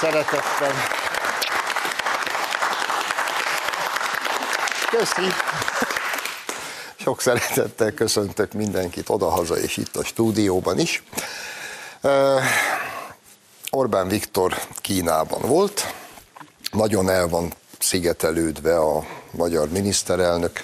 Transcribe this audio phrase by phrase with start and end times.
[0.00, 0.72] szeretettel!
[4.90, 5.28] Köszi!
[6.96, 11.02] Sok szeretettel köszöntök mindenkit odahaza és itt a stúdióban is.
[13.70, 15.94] Orbán Viktor Kínában volt,
[16.72, 20.60] nagyon el van szigetelődve a magyar miniszterelnök,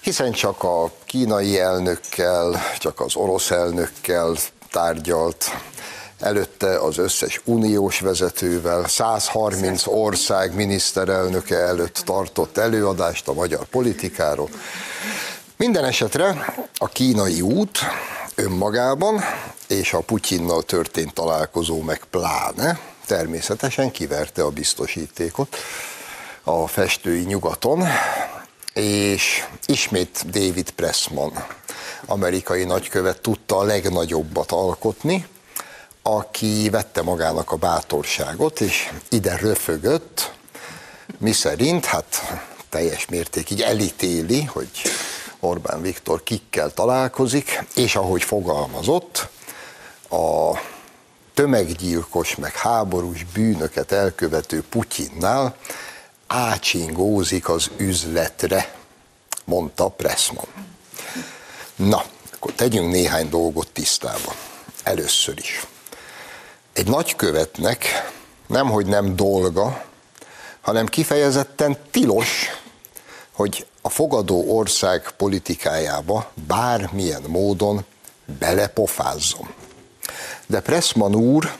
[0.00, 4.36] hiszen csak a kínai elnökkel, csak az orosz elnökkel
[4.70, 5.50] tárgyalt,
[6.20, 14.48] előtte az összes uniós vezetővel, 130 ország miniszterelnöke előtt tartott előadást a magyar politikáról.
[15.56, 17.78] Minden esetre a kínai út
[18.34, 19.20] önmagában
[19.68, 25.56] és a Putyinnal történt találkozó meg pláne természetesen kiverte a biztosítékot
[26.42, 27.84] a festői nyugaton,
[28.74, 31.32] és ismét David Pressman,
[32.06, 35.26] amerikai nagykövet tudta a legnagyobbat alkotni,
[36.16, 40.32] aki vette magának a bátorságot, és ide röfögött,
[41.18, 42.22] mi szerint, hát
[42.68, 44.68] teljes mértékig elítéli, hogy
[45.40, 49.28] Orbán Viktor kikkel találkozik, és ahogy fogalmazott,
[50.10, 50.58] a
[51.34, 55.56] tömeggyilkos, meg háborús bűnöket elkövető Putyinnál
[56.26, 58.74] ácsingózik az üzletre,
[59.44, 60.48] mondta Pressman.
[61.76, 64.34] Na, akkor tegyünk néhány dolgot tisztába.
[64.82, 65.66] Először is.
[66.78, 67.86] Egy nagykövetnek
[68.46, 69.84] nemhogy nem dolga,
[70.60, 72.46] hanem kifejezetten tilos,
[73.32, 77.84] hogy a fogadó ország politikájába bármilyen módon
[78.38, 79.48] belepofázzon.
[80.46, 81.56] De Pressman úr,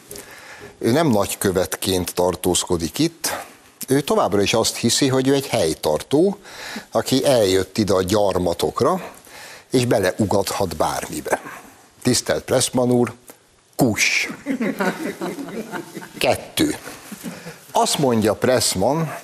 [0.78, 3.46] ő nem nagykövetként tartózkodik itt,
[3.88, 6.38] ő továbbra is azt hiszi, hogy ő egy helytartó,
[6.90, 9.10] aki eljött ide a gyarmatokra,
[9.70, 11.40] és beleugathat bármibe.
[12.02, 13.14] Tisztelt Pressman úr,
[13.78, 14.28] kus.
[16.18, 16.78] Kettő.
[17.72, 19.14] Azt mondja Pressman,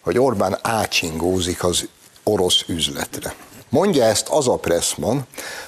[0.00, 1.88] hogy Orbán ácsingózik az
[2.22, 3.34] orosz üzletre.
[3.68, 5.26] Mondja ezt az a Pressman,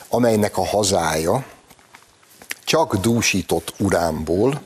[0.08, 1.44] amelynek a hazája
[2.64, 4.62] csak dúsított uránból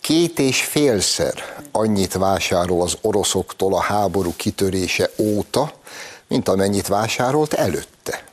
[0.00, 5.72] két és félszer annyit vásárol az oroszoktól a háború kitörése óta,
[6.28, 8.24] mint amennyit vásárolt előtte.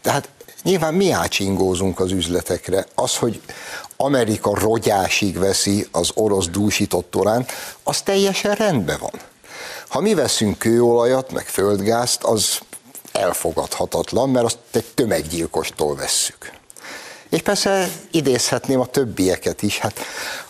[0.00, 0.28] Tehát
[0.62, 2.86] nyilván mi ácsingózunk az üzletekre.
[2.94, 3.40] Az, hogy
[3.96, 7.46] Amerika rogyásig veszi az orosz dúsított urán,
[7.82, 9.20] az teljesen rendben van.
[9.88, 12.58] Ha mi veszünk kőolajat, meg földgázt, az
[13.12, 16.52] elfogadhatatlan, mert azt egy tömeggyilkostól vesszük.
[17.28, 19.78] És persze idézhetném a többieket is.
[19.78, 20.00] Hát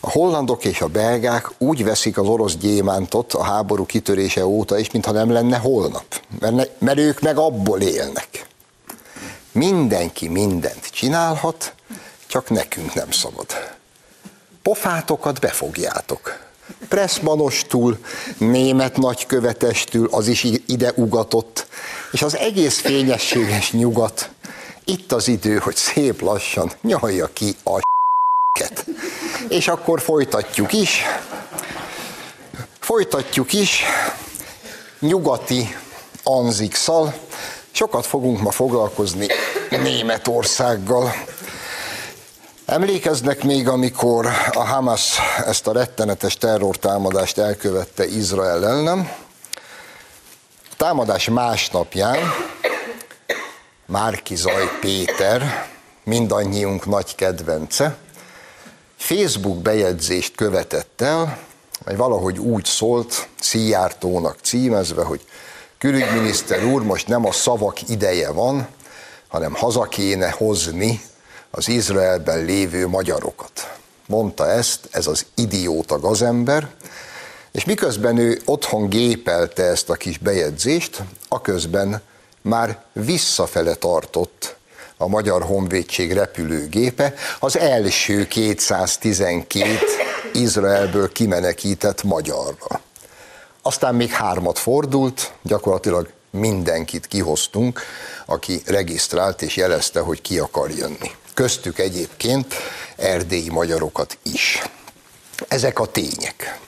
[0.01, 4.91] a hollandok és a belgák úgy veszik az orosz gyémántot a háború kitörése óta is,
[4.91, 6.05] mintha nem lenne holnap.
[6.41, 8.47] Mert, ne, mert ők meg abból élnek.
[9.53, 11.75] Mindenki mindent csinálhat,
[12.27, 13.47] csak nekünk nem szabad.
[14.63, 16.39] Pofátokat befogjátok.
[16.89, 17.99] Pressmanostól,
[18.39, 21.67] német nagykövetestül, az is ide ugatott,
[22.13, 24.31] és az egész fényességes nyugat
[24.85, 28.87] itt az idő, hogy szép lassan nyalja ki a s**ket.
[29.49, 31.03] És akkor folytatjuk is.
[32.81, 33.83] Folytatjuk is
[35.01, 35.77] nyugati
[36.23, 37.15] anzikszal.
[37.72, 39.27] Sokat fogunk ma foglalkozni
[39.71, 41.12] Németországgal.
[42.66, 49.10] Emlékeznek még, amikor a Hamas ezt a rettenetes terrortámadást elkövette Izrael ellen?
[50.71, 52.19] A támadás másnapján
[53.87, 55.69] Márkizaj Péter,
[56.04, 57.97] mindannyiunk nagy kedvence,
[58.97, 61.39] Facebook bejegyzést követett el,
[61.84, 65.24] vagy valahogy úgy szólt, Szijjártónak címezve, hogy
[65.83, 68.67] külügyminiszter úr, most nem a szavak ideje van,
[69.29, 71.01] hanem haza kéne hozni
[71.51, 73.75] az Izraelben lévő magyarokat.
[74.07, 76.69] Mondta ezt ez az idióta gazember,
[77.53, 82.03] és miközben ő otthon gépelte ezt a kis bejegyzést, aközben
[82.43, 84.57] már visszafele tartott
[84.97, 89.79] a Magyar Honvédség repülőgépe, az első 212
[90.33, 92.81] Izraelből kimenekített magyarra.
[93.62, 97.80] Aztán még hármat fordult, gyakorlatilag mindenkit kihoztunk,
[98.26, 101.10] aki regisztrált és jelezte, hogy ki akar jönni.
[101.34, 102.54] Köztük egyébként
[102.97, 104.62] erdélyi magyarokat is.
[105.48, 106.59] Ezek a tények.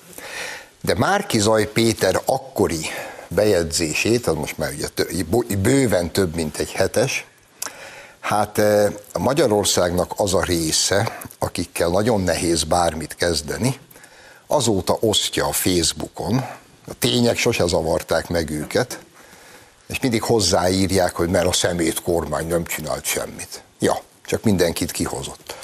[0.81, 2.87] De Márki Zaj Péter akkori
[3.29, 5.25] bejegyzését, az most már ugye
[5.56, 7.26] bőven több, mint egy hetes,
[8.20, 13.79] hát eh, a Magyarországnak az a része, akikkel nagyon nehéz bármit kezdeni,
[14.46, 16.44] azóta osztja a Facebookon,
[16.87, 18.99] a tények sose zavarták meg őket,
[19.87, 23.63] és mindig hozzáírják, hogy mert a szemét kormány nem csinált semmit.
[23.79, 25.55] Ja, csak mindenkit kihozott.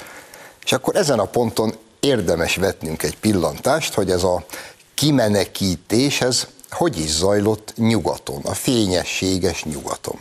[0.63, 4.45] És akkor ezen a ponton érdemes vetnünk egy pillantást, hogy ez a
[4.93, 10.19] kimenekítés, ez hogy is zajlott nyugaton, a fényességes nyugaton.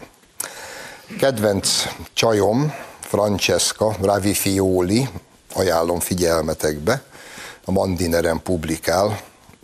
[1.19, 1.69] Kedvenc
[2.13, 5.09] csajom, Francesca Ravifioli,
[5.55, 7.03] ajánlom figyelmetekbe,
[7.65, 9.21] a Mandineren publikál,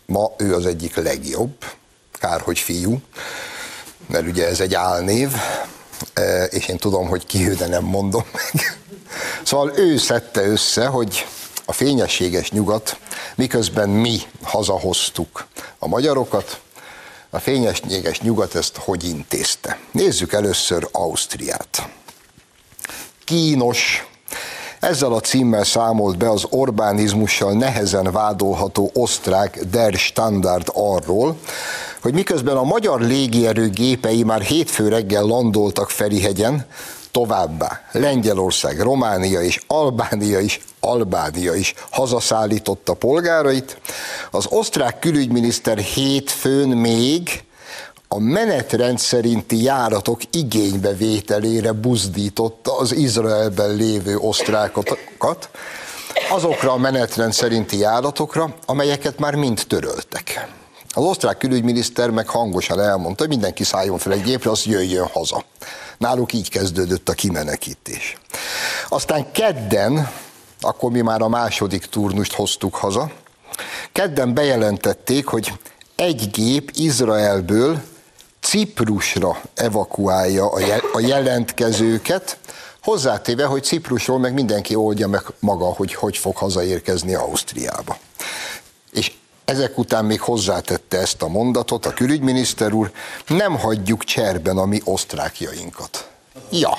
[0.06, 1.64] ma ő az egyik legjobb,
[2.12, 3.00] kár hogy fiú,
[4.06, 5.32] mert ugye ez egy álnév,
[6.12, 8.78] e, és én tudom, hogy ki ő, de nem mondom meg.
[9.44, 11.26] Szóval ő szedte össze, hogy
[11.64, 12.98] a fényességes nyugat,
[13.34, 15.46] miközben mi hazahoztuk
[15.78, 16.60] a magyarokat,
[17.30, 19.78] a fényességes nyugat ezt hogy intézte.
[19.92, 21.88] Nézzük először Ausztriát.
[23.24, 24.06] Kínos,
[24.80, 31.36] ezzel a címmel számolt be az Orbánizmussal nehezen vádolható osztrák Der Standard arról,
[32.02, 36.66] hogy miközben a magyar légierő gépei már hétfő reggel landoltak Ferihegyen,
[37.10, 43.80] továbbá Lengyelország, Románia és Albánia is, Albánia is hazaszállította polgárait,
[44.30, 47.45] az osztrák külügyminiszter hétfőn még
[48.08, 55.50] a menetrend szerinti járatok igénybevételére buzdította az Izraelben lévő osztrákokat,
[56.30, 60.48] azokra a menetrend szerinti járatokra, amelyeket már mind töröltek.
[60.94, 65.44] Az osztrák külügyminiszter meg hangosan elmondta, hogy mindenki szálljon fel egy gépre, az jöjjön haza.
[65.98, 68.16] Náluk így kezdődött a kimenekítés.
[68.88, 70.10] Aztán kedden,
[70.60, 73.10] akkor mi már a második turnust hoztuk haza,
[73.92, 75.52] kedden bejelentették, hogy
[75.96, 77.82] egy gép Izraelből
[78.46, 80.50] Ciprusra evakuálja
[80.92, 82.38] a jelentkezőket,
[82.82, 87.96] hozzátéve, hogy Ciprusról meg mindenki oldja meg maga, hogy hogy fog hazaérkezni Ausztriába.
[88.92, 89.12] És
[89.44, 92.90] ezek után még hozzátette ezt a mondatot a külügyminiszter úr,
[93.26, 96.10] nem hagyjuk cserben a mi osztrákjainkat.
[96.50, 96.78] Ja.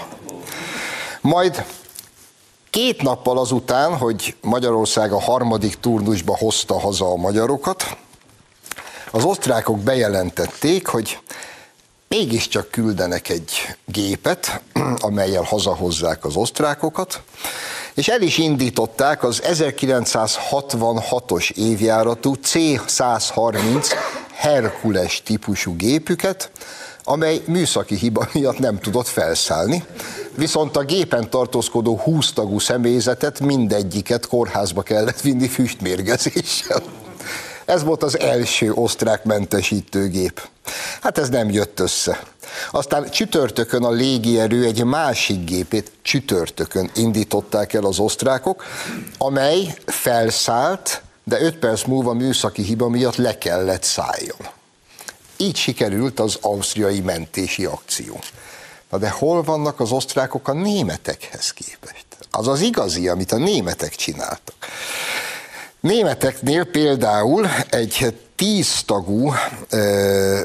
[1.21, 1.65] Majd
[2.69, 7.97] két nappal azután, hogy Magyarország a harmadik turnusba hozta haza a magyarokat,
[9.11, 11.19] az osztrákok bejelentették, hogy
[12.07, 13.51] mégiscsak küldenek egy
[13.85, 14.61] gépet,
[15.07, 17.21] amelyel hazahozzák az osztrákokat,
[17.93, 23.91] és el is indították az 1966-os évjáratú C-130
[24.33, 26.51] Herkules típusú gépüket,
[27.03, 29.83] amely műszaki hiba miatt nem tudott felszállni,
[30.35, 36.81] viszont a gépen tartózkodó 20 tagú személyzetet mindegyiket kórházba kellett vinni füstmérgezéssel.
[37.67, 40.47] Ez volt az első osztrák mentesítőgép.
[41.01, 42.23] Hát ez nem jött össze.
[42.71, 48.63] Aztán csütörtökön a légierő egy másik gépét csütörtökön indították el az osztrákok,
[49.17, 54.47] amely felszállt, de 5 perc múlva műszaki hiba miatt le kellett szálljon.
[55.37, 58.19] Így sikerült az ausztriai mentési akció.
[58.89, 62.05] Na de hol vannak az osztrákok a németekhez képest?
[62.31, 64.55] Az az igazi, amit a németek csináltak.
[65.79, 69.33] Németeknél például egy tíztagú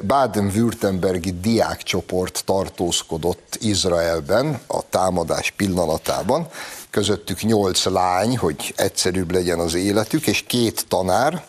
[0.07, 6.49] Baden-Württembergi diákcsoport tartózkodott Izraelben a támadás pillanatában,
[6.91, 11.45] közöttük nyolc lány, hogy egyszerűbb legyen az életük, és két tanár.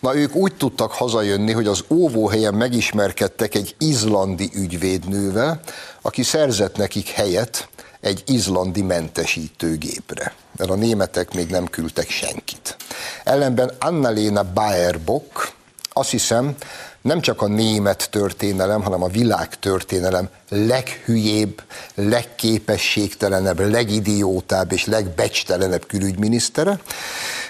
[0.00, 5.60] Na, ők úgy tudtak hazajönni, hogy az óvóhelyen megismerkedtek egy izlandi ügyvédnővel,
[6.02, 7.68] aki szerzett nekik helyet
[8.00, 12.76] egy izlandi mentesítőgépre, mert a németek még nem küldtek senkit.
[13.24, 15.52] Ellenben Annalena Baerbock,
[15.92, 16.56] azt hiszem,
[17.02, 21.62] nem csak a német történelem, hanem a világ történelem leghülyébb,
[21.94, 26.80] legképességtelenebb, legidiótább és legbecstelenebb külügyminisztere.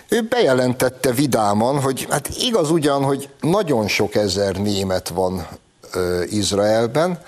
[0.08, 5.46] Ő bejelentette vidáman, hogy hát igaz ugyan, hogy nagyon sok ezer német van
[5.92, 7.18] ö, Izraelben,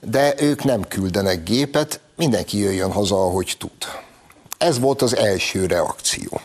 [0.00, 3.70] de ők nem küldenek gépet, mindenki jöjjön haza, ahogy tud.
[4.58, 6.40] Ez volt az első reakció.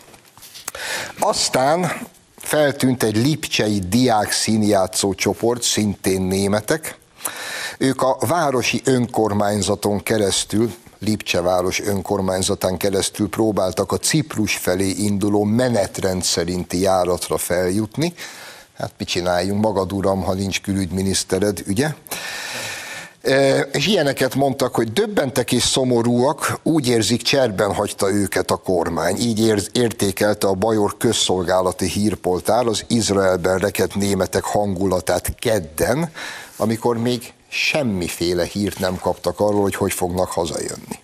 [1.20, 1.91] Aztán
[2.38, 6.98] feltűnt egy lipcsei diák színjátszó csoport, szintén németek.
[7.77, 16.24] Ők a városi önkormányzaton keresztül, Lipcse város önkormányzatán keresztül próbáltak a Ciprus felé induló menetrend
[16.24, 18.13] szerinti járatra feljutni.
[18.77, 21.94] Hát mit csináljunk, magad uram, ha nincs külügyminisztered, ugye?
[23.72, 29.18] És ilyeneket mondtak, hogy döbbentek és szomorúak, úgy érzik, cserben hagyta őket a kormány.
[29.18, 36.12] Így értékelte a Bajor közszolgálati hírpoltár az Izraelben reket németek hangulatát kedden,
[36.58, 41.00] amikor még semmiféle hírt nem kaptak arról, hogy hogy fognak hazajönni.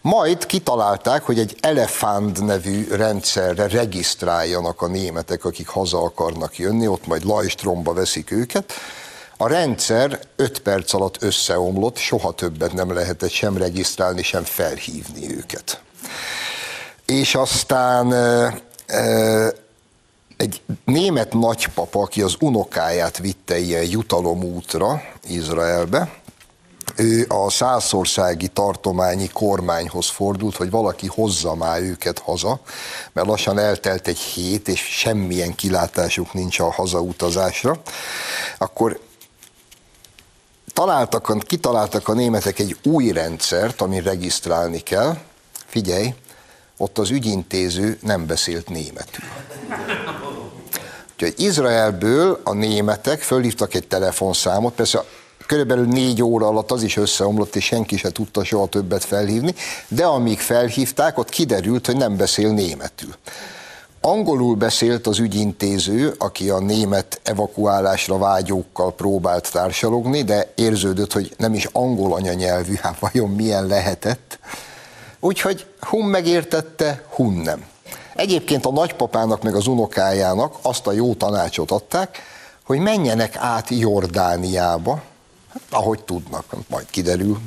[0.00, 7.06] Majd kitalálták, hogy egy Elefánt nevű rendszerre regisztráljanak a németek, akik haza akarnak jönni, ott
[7.06, 8.72] majd lajstromba veszik őket,
[9.42, 15.82] a rendszer 5 perc alatt összeomlott, soha többet nem lehetett sem regisztrálni, sem felhívni őket.
[17.06, 18.12] és aztán
[20.36, 26.20] egy német nagypapa, aki az unokáját vitte ilyen jutalomútra Izraelbe,
[26.96, 32.60] ő a százországi tartományi kormányhoz fordult, hogy valaki hozza már őket haza,
[33.12, 37.80] mert lassan eltelt egy hét, és semmilyen kilátásuk nincs a hazautazásra,
[38.58, 39.00] akkor
[40.72, 45.16] találtak, kitaláltak a németek egy új rendszert, ami regisztrálni kell.
[45.66, 46.14] Figyelj,
[46.76, 49.24] ott az ügyintéző nem beszélt németül.
[51.12, 55.04] Úgyhogy Izraelből a németek fölhívtak egy telefonszámot, persze
[55.46, 59.54] körülbelül négy óra alatt az is összeomlott, és senki se tudta soha többet felhívni,
[59.88, 63.14] de amíg felhívták, ott kiderült, hogy nem beszél németül.
[64.04, 71.54] Angolul beszélt az ügyintéző, aki a német evakuálásra vágyókkal próbált társalogni, de érződött, hogy nem
[71.54, 74.38] is angol anyanyelvű, hát vajon milyen lehetett.
[75.20, 77.64] Úgyhogy Hun megértette, Hun nem.
[78.14, 82.18] Egyébként a nagypapának meg az unokájának azt a jó tanácsot adták,
[82.64, 85.02] hogy menjenek át Jordániába,
[85.52, 87.40] hát, ahogy tudnak, majd kiderül.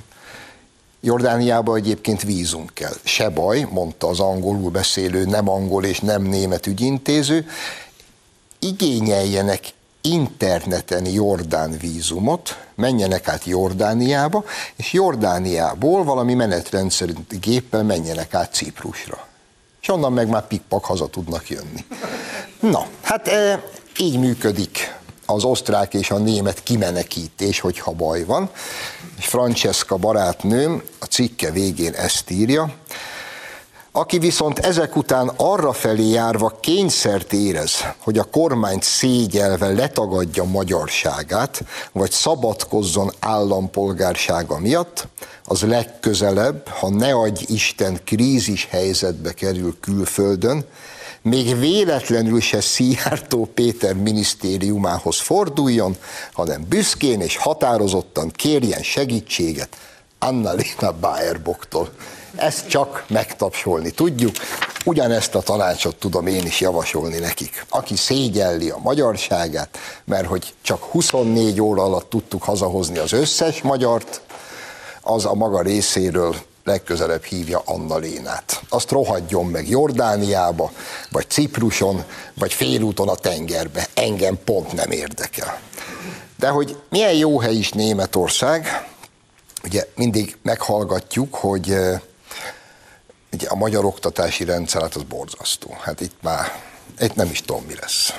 [1.06, 2.94] Jordániába egyébként vízum kell.
[3.04, 7.48] Se baj, mondta az angolul beszélő, nem angol és nem német ügyintéző,
[8.60, 9.64] igényeljenek
[10.02, 14.44] interneten Jordán vízumot, menjenek át Jordániába,
[14.76, 19.28] és Jordániából valami menetrendszerű géppel menjenek át Ciprusra
[19.86, 21.86] és onnan meg már pikpak haza tudnak jönni.
[22.60, 23.64] Na, hát e,
[24.00, 24.95] így működik
[25.26, 28.50] az osztrák és a német kimenekítés, hogyha baj van.
[29.20, 32.74] Francesca barátnőm a cikke végén ezt írja,
[33.92, 41.62] aki viszont ezek után arra felé járva kényszert érez, hogy a kormányt szégyelve letagadja magyarságát,
[41.92, 45.08] vagy szabadkozzon állampolgársága miatt,
[45.46, 50.66] az legközelebb, ha ne adj Isten krízis helyzetbe kerül külföldön,
[51.30, 55.98] még véletlenül se Szijjártó Péter minisztériumához forduljon,
[56.34, 59.78] hanem büszkén és határozottan kérjen segítséget
[60.20, 61.90] Annalena Bayerboktól.
[62.36, 64.36] Ezt csak megtapsolni tudjuk.
[64.84, 67.66] Ugyanezt a tanácsot tudom én is javasolni nekik.
[67.70, 74.22] Aki szégyelli a magyarságát, mert hogy csak 24 óra alatt tudtuk hazahozni az összes magyart,
[75.02, 78.62] az a maga részéről legközelebb hívja Anna Lénát.
[78.70, 80.72] Azt rohadjon meg Jordániába,
[81.12, 82.04] vagy Cipruson,
[82.34, 83.88] vagy félúton a tengerbe.
[83.94, 85.60] Engem pont nem érdekel.
[86.38, 88.88] De hogy milyen jó hely is Németország,
[89.64, 91.76] ugye mindig meghallgatjuk, hogy
[93.34, 95.78] ugye a magyar oktatási rendszer, hát az borzasztó.
[95.82, 96.62] Hát itt már,
[97.00, 98.14] itt nem is tudom, mi lesz.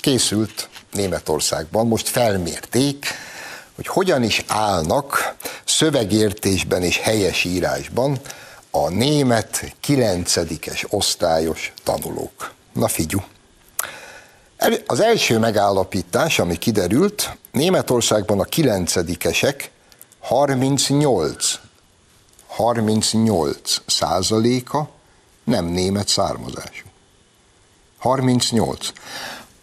[0.00, 3.06] Készült Németországban, most felmérték,
[3.74, 5.34] hogy hogyan is állnak
[5.72, 8.18] szövegértésben és helyesírásban
[8.70, 12.52] a német kilencedikes osztályos tanulók.
[12.72, 13.22] Na figyú!
[14.86, 19.70] Az első megállapítás, ami kiderült, Németországban a kilencedikesek
[20.20, 21.58] 38,
[22.46, 24.90] 38 százaléka
[25.44, 26.86] nem német származású.
[27.98, 28.88] 38.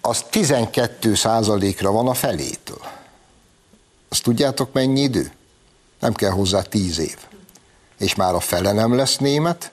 [0.02, 2.82] Az 12 százalékra van a felétől.
[4.10, 5.32] Azt tudjátok mennyi idő?
[6.00, 7.18] Nem kell hozzá tíz év.
[7.98, 9.72] És már a fele nem lesz német,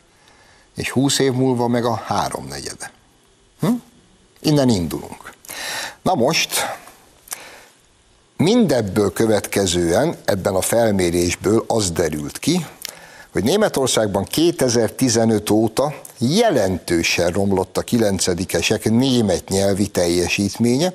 [0.76, 2.90] és húsz év múlva meg a háromnegyede.
[3.60, 3.72] Hm?
[4.40, 5.32] Innen indulunk.
[6.02, 6.50] Na most,
[8.36, 12.66] mindebből következően, ebben a felmérésből az derült ki,
[13.32, 20.92] hogy Németországban 2015 óta jelentősen romlott a kilencedikesek német nyelvi teljesítménye,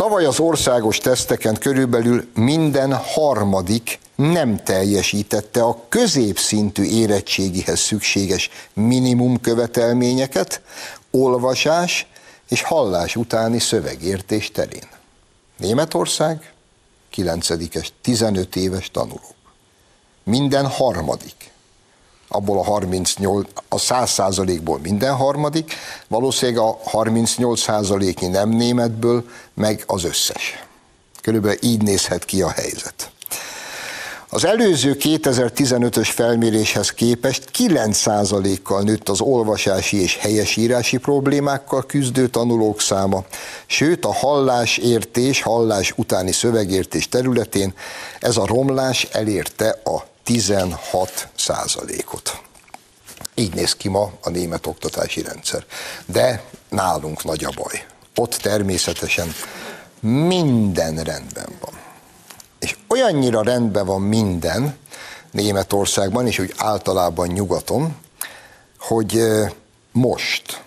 [0.00, 10.62] Tavaly az országos teszteken körülbelül minden harmadik nem teljesítette a középszintű érettségihez szükséges minimum követelményeket,
[11.10, 12.06] olvasás
[12.48, 14.88] és hallás utáni szövegértés terén.
[15.56, 16.52] Németország
[17.16, 19.34] 9-es, 15 éves tanulók.
[20.24, 21.50] Minden harmadik
[22.28, 25.74] abból a 38, a 100 százalékból minden harmadik,
[26.08, 29.24] valószínűleg a 38 százaléknyi nem németből,
[29.54, 30.64] meg az összes.
[31.22, 33.10] Körülbelül így nézhet ki a helyzet.
[34.32, 43.24] Az előző 2015-ös felméréshez képest 9%-kal nőtt az olvasási és helyesírási problémákkal küzdő tanulók száma,
[43.66, 47.74] sőt a hallásértés, hallás utáni szövegértés területén
[48.20, 52.40] ez a romlás elérte a 16 százalékot.
[53.34, 55.64] Így néz ki ma a német oktatási rendszer.
[56.06, 57.84] De nálunk nagy a baj.
[58.14, 59.34] Ott természetesen
[60.00, 61.89] minden rendben van.
[62.60, 64.76] És olyannyira rendben van minden
[65.30, 67.96] Németországban, és úgy általában nyugaton,
[68.78, 69.22] hogy
[69.92, 70.62] most,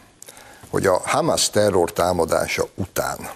[0.69, 3.29] hogy a Hamas terror támadása után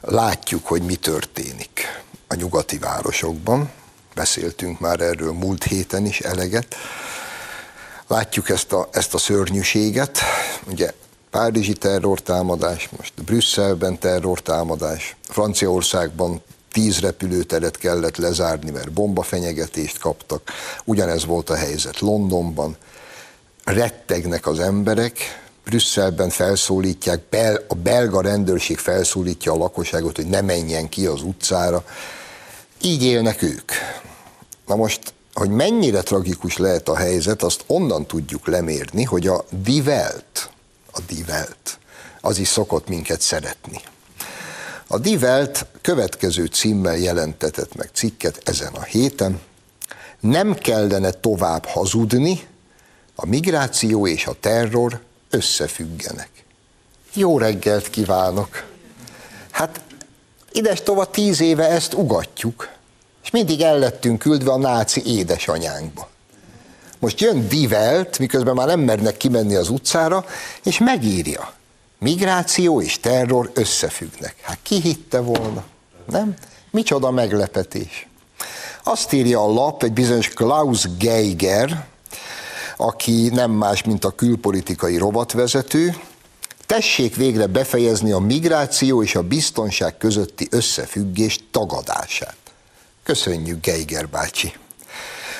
[0.00, 3.70] látjuk, hogy mi történik a nyugati városokban,
[4.14, 6.74] beszéltünk már erről múlt héten is eleget,
[8.06, 10.18] látjuk ezt a, ezt a szörnyűséget,
[10.66, 10.92] ugye
[11.30, 16.42] Párizsi terrortámadás, most Brüsszelben terrortámadás, Franciaországban
[16.78, 20.42] tíz repülőteret kellett lezárni, mert bombafenyegetést kaptak.
[20.84, 22.76] Ugyanez volt a helyzet Londonban.
[23.64, 25.18] Rettegnek az emberek,
[25.64, 31.84] Brüsszelben felszólítják, bel, a belga rendőrség felszólítja a lakosságot, hogy ne menjen ki az utcára.
[32.82, 33.72] Így élnek ők.
[34.66, 39.82] Na most, hogy mennyire tragikus lehet a helyzet, azt onnan tudjuk lemérni, hogy a Die
[39.82, 40.50] Welt,
[40.92, 41.78] a Die Welt,
[42.20, 43.80] az is szokott minket szeretni.
[44.90, 49.40] A Die Welt következő címmel jelentetett meg cikket ezen a héten.
[50.20, 52.46] Nem kellene tovább hazudni,
[53.14, 56.30] a migráció és a terror összefüggenek.
[57.12, 58.64] Jó reggelt kívánok!
[59.50, 59.80] Hát
[60.52, 62.68] ides tova tíz éve ezt ugatjuk,
[63.22, 66.08] és mindig el lettünk küldve a náci édesanyánkba.
[66.98, 70.24] Most jön Divelt, miközben már nem mernek kimenni az utcára,
[70.62, 71.56] és megírja.
[71.98, 74.36] Migráció és terror összefüggnek.
[74.40, 75.64] Hát ki hitte volna?
[76.06, 76.34] Nem?
[76.70, 78.08] Micsoda meglepetés.
[78.82, 81.86] Azt írja a lap egy bizonyos Klaus Geiger,
[82.76, 85.96] aki nem más, mint a külpolitikai rovatvezető,
[86.66, 92.36] tessék végre befejezni a migráció és a biztonság közötti összefüggés tagadását.
[93.02, 94.52] Köszönjük, Geiger bácsi!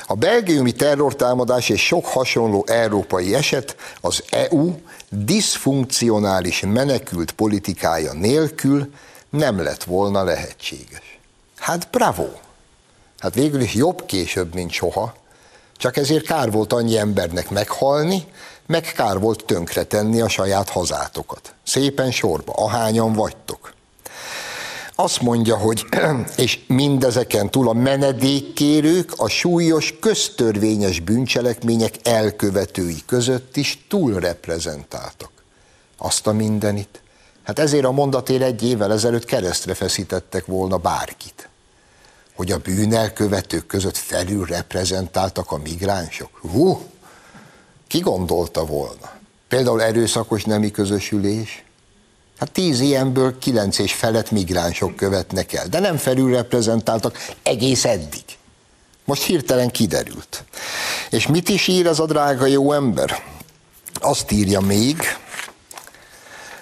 [0.06, 4.74] A belgiumi terrortámadás és sok hasonló európai eset az EU
[5.10, 8.92] diszfunkcionális menekült politikája nélkül
[9.30, 11.18] nem lett volna lehetséges.
[11.56, 12.26] Hát bravo!
[13.18, 15.14] Hát végül is jobb később, mint soha,
[15.76, 18.24] csak ezért kár volt annyi embernek meghalni,
[18.66, 21.54] meg kár volt tönkretenni a saját hazátokat.
[21.62, 23.72] Szépen sorba, ahányan vagytok.
[25.00, 25.86] Azt mondja, hogy
[26.36, 35.30] és mindezeken túl a menedékkérők a súlyos köztörvényes bűncselekmények elkövetői között is túlreprezentáltak.
[35.96, 37.02] Azt a mindenit.
[37.42, 41.48] Hát ezért a mondatér egy évvel ezelőtt keresztre feszítettek volna bárkit
[42.38, 46.30] hogy a bűnelkövetők között felül reprezentáltak a migránsok.
[46.52, 46.80] Hú,
[47.86, 49.12] ki gondolta volna?
[49.48, 51.64] Például erőszakos nemi közösülés.
[52.38, 58.24] Hát tíz ilyenből kilenc és felett migránsok követnek el, de nem felül reprezentáltak egész eddig.
[59.04, 60.44] Most hirtelen kiderült.
[61.10, 63.22] És mit is ír ez a drága jó ember?
[64.00, 64.96] Azt írja még,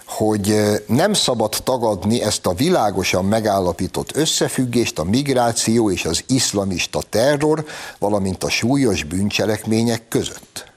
[0.04, 7.64] hogy nem szabad tagadni ezt a világosan megállapított összefüggést a migráció és az iszlamista terror,
[7.98, 10.72] valamint a súlyos bűncselekmények között.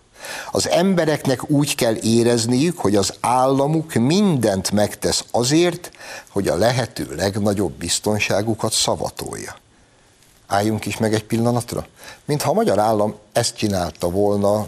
[0.51, 5.91] Az embereknek úgy kell érezniük, hogy az államuk mindent megtesz azért,
[6.29, 9.55] hogy a lehető legnagyobb biztonságukat szavatolja.
[10.47, 11.87] Álljunk is meg egy pillanatra.
[12.25, 14.67] Mintha a magyar állam ezt csinálta volna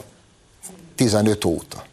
[0.96, 1.84] 15 óta.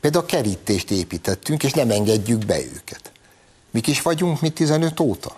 [0.00, 3.12] Például kerítést építettünk, és nem engedjük be őket.
[3.70, 5.36] Mik is vagyunk mi 15 óta?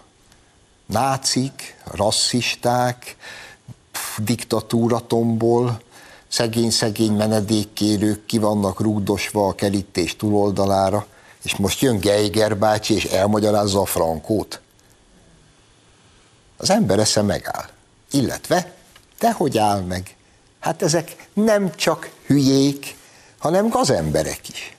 [0.87, 3.17] Nácik, rasszisták,
[4.19, 5.81] diktatúra tombol,
[6.37, 11.07] szegény-szegény menedékkérők ki vannak rúgdosva a kerítés túloldalára,
[11.43, 14.61] és most jön Geiger bácsi, és elmagyarázza a frankót.
[16.57, 17.65] Az ember esze megáll.
[18.11, 18.75] Illetve,
[19.19, 20.17] te hogy áll meg?
[20.61, 22.97] Hát ezek nem csak hülyék,
[23.39, 24.77] hanem gazemberek is.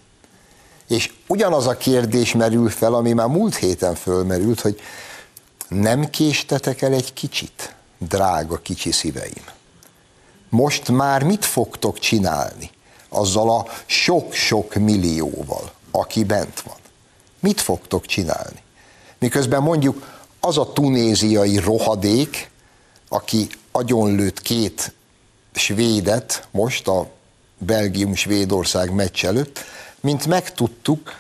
[0.88, 4.80] És ugyanaz a kérdés merül fel, ami már múlt héten fölmerült, hogy
[5.68, 9.57] nem késtetek el egy kicsit, drága kicsi szíveim?
[10.50, 12.70] Most már mit fogtok csinálni
[13.10, 16.76] azzal a sok-sok millióval, aki bent van?
[17.40, 18.62] Mit fogtok csinálni?
[19.18, 22.50] Miközben mondjuk az a tunéziai rohadék,
[23.10, 24.94] aki agyonlőtt két
[25.54, 27.10] svédet most a
[27.58, 29.60] Belgium-Svédország meccs előtt,
[30.00, 31.20] mint megtudtuk,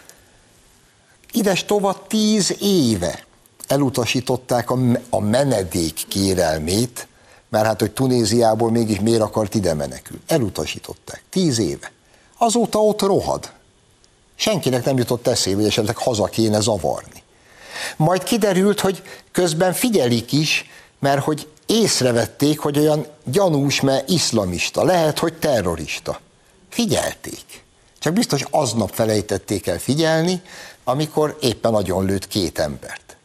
[1.31, 3.25] ides tova tíz éve
[3.67, 4.69] elutasították
[5.09, 7.07] a menedék kérelmét,
[7.49, 10.19] mert hát, hogy Tunéziából mégis miért akart ide menekül.
[10.27, 11.21] Elutasították.
[11.29, 11.91] Tíz éve.
[12.37, 13.51] Azóta ott rohad.
[14.35, 17.23] Senkinek nem jutott eszébe, hogy esetleg haza kéne zavarni.
[17.97, 20.65] Majd kiderült, hogy közben figyelik is,
[20.99, 26.19] mert hogy észrevették, hogy olyan gyanús, mert iszlamista, lehet, hogy terrorista.
[26.69, 27.63] Figyelték.
[27.99, 30.41] Csak biztos aznap felejtették el figyelni,
[30.83, 33.17] amikor éppen nagyon lőtt két embert.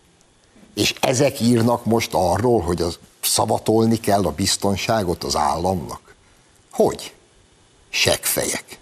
[0.75, 6.15] És ezek írnak most arról, hogy az szavatolni kell a biztonságot az államnak.
[6.71, 7.15] Hogy?
[7.91, 8.79] Sekfejek.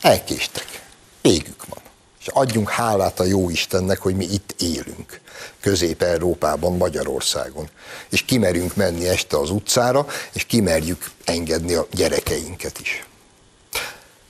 [0.00, 0.82] Elkéstek.
[1.20, 1.82] Végük van.
[2.20, 5.20] És adjunk hálát a jó Istennek, hogy mi itt élünk.
[5.60, 7.68] Közép-Európában, Magyarországon.
[8.08, 13.04] És kimerünk menni este az utcára, és kimerjük engedni a gyerekeinket is.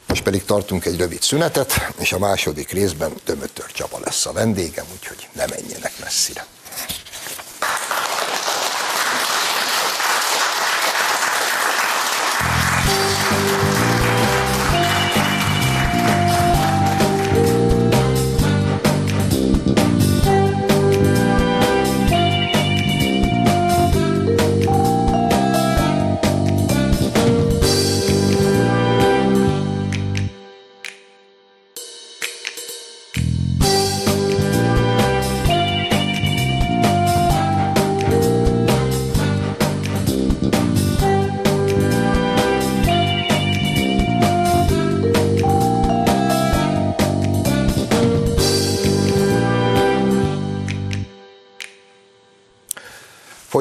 [0.07, 4.87] Most pedig tartunk egy rövid szünetet, és a második részben Dömötör Csaba lesz a vendégem,
[4.93, 6.47] úgyhogy ne menjenek messzire.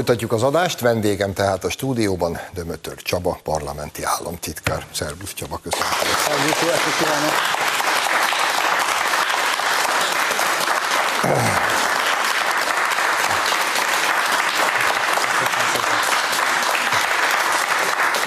[0.03, 4.85] Folytatjuk az adást, vendégem tehát a stúdióban Dömötör Csaba, parlamenti államtitkár.
[4.93, 5.87] Szervusz Csaba, köszönöm.
[6.25, 6.59] Szervusz,
[6.97, 7.31] kívánok!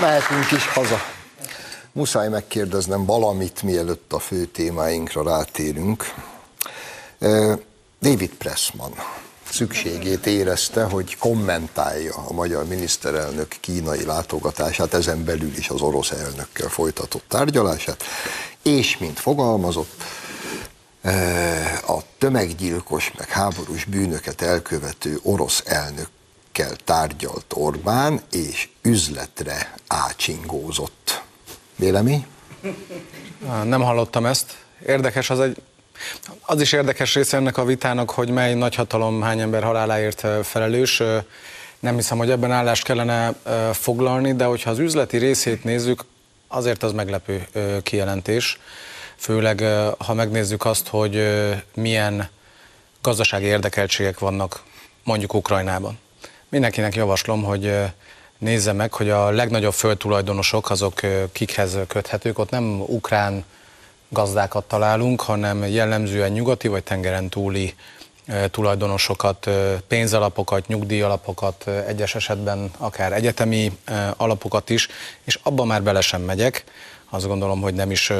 [0.01, 1.01] Mehetünk is haza.
[1.93, 6.15] Muszáj megkérdeznem valamit, mielőtt a fő témáinkra rátérünk.
[8.01, 8.93] David Pressman,
[9.51, 16.69] szükségét érezte, hogy kommentálja a magyar miniszterelnök kínai látogatását, ezen belül is az orosz elnökkel
[16.69, 18.03] folytatott tárgyalását,
[18.63, 20.03] és mint fogalmazott,
[21.01, 31.23] eh, a tömeggyilkos, meg háborús bűnöket elkövető orosz elnökkel tárgyalt Orbán, és üzletre ácsingózott.
[31.77, 32.27] Vélemény?
[33.65, 34.65] Nem hallottam ezt.
[34.87, 35.63] Érdekes, az egy
[36.41, 41.03] az is érdekes része ennek a vitának, hogy mely nagyhatalom hány ember haláláért felelős.
[41.81, 43.35] Nem hiszem, hogy ebben állást kellene
[43.73, 46.05] foglalni, de hogyha az üzleti részét nézzük,
[46.49, 47.47] azért az meglepő
[47.83, 48.59] kijelentés.
[49.17, 49.65] Főleg,
[49.99, 51.29] ha megnézzük azt, hogy
[51.75, 52.29] milyen
[53.03, 54.63] gazdasági érdekeltségek vannak
[55.05, 55.99] mondjuk Ukrajnában.
[56.49, 57.75] Mindenkinek javaslom, hogy
[58.39, 61.01] nézze meg, hogy a legnagyobb földtulajdonosok azok
[61.33, 62.39] kikhez köthetők.
[62.39, 63.45] Ott nem ukrán
[64.09, 67.75] gazdákat találunk, hanem jellemzően nyugati vagy tengeren túli
[68.51, 69.51] tulajdonosokat,
[69.89, 73.79] pénzalapokat, nyugdíjalapokat, egyes esetben akár egyetemi
[74.17, 74.89] alapokat is,
[75.25, 76.65] és abba már bele sem megyek.
[77.11, 78.13] Azt gondolom, hogy nem is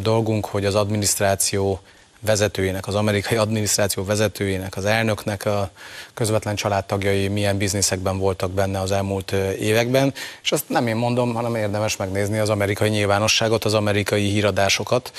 [0.00, 1.80] dolgunk, hogy az adminisztráció
[2.20, 5.70] vezetőjének, az amerikai adminisztráció vezetőjének, az elnöknek a
[6.14, 11.54] közvetlen családtagjai milyen bizniszekben voltak benne az elmúlt években, és azt nem én mondom, hanem
[11.54, 15.12] érdemes megnézni az amerikai nyilvánosságot, az amerikai híradásokat,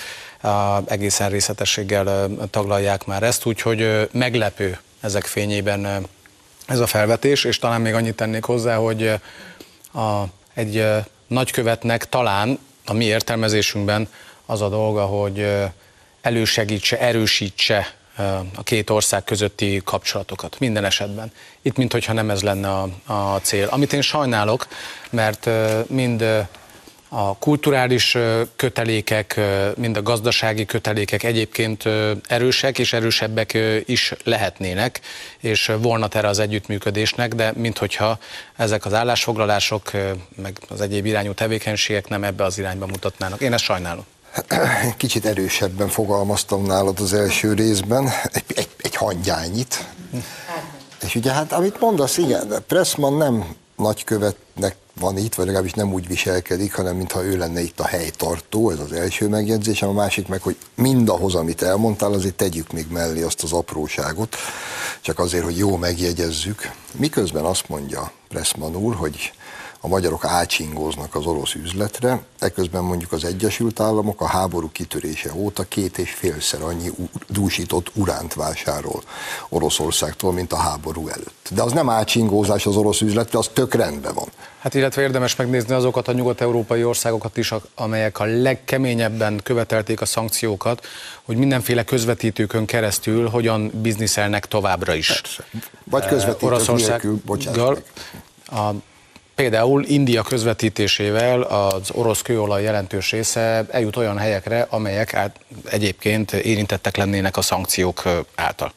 [0.86, 6.08] egészen részletességgel taglalják már ezt, úgyhogy meglepő ezek fényében
[6.66, 9.08] ez a felvetés, és talán még annyit tennék hozzá, hogy
[9.94, 10.86] a, egy
[11.28, 14.10] nagykövetnek talán a mi értelmezésünkben
[14.46, 15.48] az a dolga, hogy
[16.28, 17.94] elősegítse, erősítse
[18.56, 21.32] a két ország közötti kapcsolatokat minden esetben.
[21.62, 23.68] Itt, mintha nem ez lenne a, a cél.
[23.68, 24.68] Amit én sajnálok,
[25.10, 25.50] mert
[25.88, 26.26] mind
[27.10, 28.18] a kulturális
[28.56, 29.40] kötelékek,
[29.76, 31.84] mind a gazdasági kötelékek egyébként
[32.28, 35.02] erősek és erősebbek is lehetnének,
[35.40, 38.20] és volna erre az együttműködésnek, de minthogyha
[38.56, 39.92] ezek az állásfoglalások,
[40.36, 43.42] meg az egyéb irányú tevékenységek nem ebbe az irányba mutatnának.
[43.42, 44.06] Én ezt sajnálom.
[44.98, 49.86] Kicsit erősebben fogalmaztam nálad az első részben, egy, egy, egy hangyányit.
[51.04, 56.08] És ugye hát, amit mondasz, igen, Pressman nem nagykövetnek van itt, vagy legalábbis nem úgy
[56.08, 60.42] viselkedik, hanem mintha ő lenne itt a helytartó, ez az első megjegyzésem, a másik meg,
[60.42, 64.36] hogy mindahhoz, amit elmondtál, azért tegyük még mellé azt az apróságot,
[65.02, 66.72] csak azért, hogy jó megjegyezzük.
[66.92, 69.34] Miközben azt mondja Pressman úr, hogy
[69.88, 75.64] a magyarok átsingóznak az orosz üzletre, eközben mondjuk az Egyesült Államok a háború kitörése óta
[75.64, 76.90] két és félszer annyi
[77.28, 79.04] dúsított uránt vásárol
[79.50, 81.50] Oroszországtól, mint a háború előtt.
[81.52, 84.28] De az nem átsingózás az orosz üzletre, az tök rendben van.
[84.60, 90.86] Hát illetve érdemes megnézni azokat a nyugat-európai országokat is, amelyek a legkeményebben követelték a szankciókat,
[91.24, 95.22] hogy mindenféle közvetítőkön keresztül hogyan bizniszelnek továbbra is.
[95.22, 95.44] Persze.
[95.84, 97.82] Vagy közvetítők nélkül, bocsánat.
[98.46, 98.74] A
[99.38, 106.96] Például India közvetítésével az orosz kőolaj jelentős része eljut olyan helyekre, amelyek át, egyébként érintettek
[106.96, 108.04] lennének a szankciók
[108.36, 108.74] által.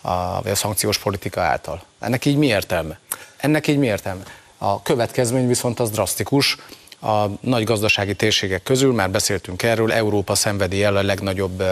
[0.00, 1.82] A, vagy a szankciós politika által.
[2.00, 2.98] Ennek így mi értelme?
[3.36, 4.22] Ennek így mi értelme?
[4.58, 6.56] A következmény viszont az drasztikus,
[7.00, 11.62] a nagy gazdasági térségek közül, már beszéltünk erről, Európa szenvedi el a legnagyobb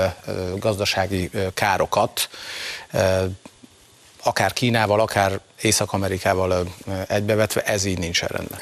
[0.59, 2.29] gazdasági károkat,
[4.23, 6.75] akár Kínával, akár Észak-Amerikával
[7.07, 8.61] egybevetve, ez így nincs rendben.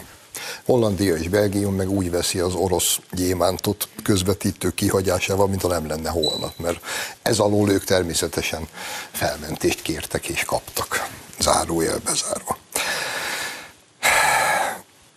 [0.65, 6.11] Hollandia és Belgium meg úgy veszi az orosz gyémántot közvetítő kihagyásával, mint ha nem lenne
[6.11, 6.85] holnap, mert
[7.23, 8.69] ez alól ők természetesen
[9.11, 12.59] felmentést kértek és kaptak, zárójelbe zárva.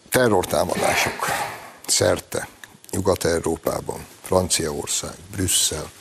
[0.10, 1.26] Terrortámadások
[1.88, 2.48] szerte,
[2.92, 5.92] Nyugat-Európában, Franciaország, Brüsszel,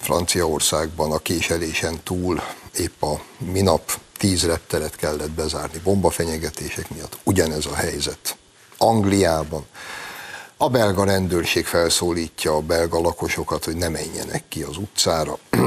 [0.00, 2.42] Franciaországban a késelésen túl
[2.78, 7.18] épp a minap tíz repteret kellett bezárni bombafenyegetések miatt.
[7.22, 8.36] Ugyanez a helyzet.
[8.78, 9.66] Angliában
[10.56, 15.38] a belga rendőrség felszólítja a belga lakosokat, hogy ne menjenek ki az utcára.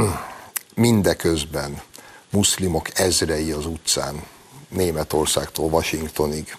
[0.76, 1.82] Mindeközben
[2.30, 4.24] muszlimok ezrei az utcán,
[4.70, 6.58] Németországtól Washingtonig,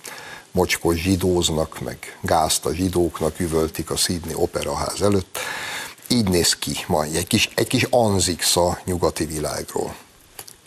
[0.50, 5.38] mocskos zsidóznak, meg gázt a zsidóknak üvöltik a Sydney Operaház előtt.
[6.08, 9.94] Így néz ki majd egy kis, egy kis anzix a nyugati világról.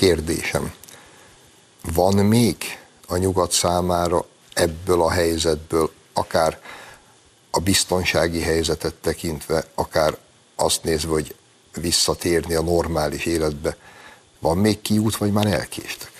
[0.03, 0.73] Kérdésem,
[1.93, 2.55] van még
[3.07, 6.59] a nyugat számára ebből a helyzetből, akár
[7.51, 10.17] a biztonsági helyzetet tekintve, akár
[10.55, 11.35] azt nézve, hogy
[11.75, 13.77] visszatérni a normális életbe,
[14.39, 16.11] van még kiút, vagy már elkéstek?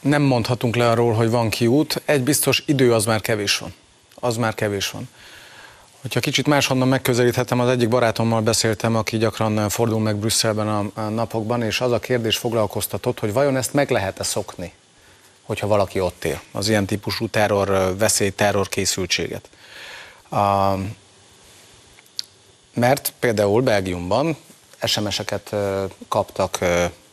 [0.00, 2.02] Nem mondhatunk le arról, hogy van kiút.
[2.04, 3.74] Egy biztos idő az már kevés van.
[4.14, 5.08] Az már kevés van.
[6.00, 11.62] Hogyha kicsit máshonnan megközelíthetem, az egyik barátommal beszéltem, aki gyakran fordul meg Brüsszelben a napokban,
[11.62, 14.72] és az a kérdés foglalkoztatott, hogy vajon ezt meg lehet-e szokni,
[15.42, 19.48] hogyha valaki ott él, az ilyen típusú terror, veszély, terror készültséget.
[22.74, 24.36] Mert például Belgiumban
[24.84, 25.54] SMS-eket
[26.08, 26.58] kaptak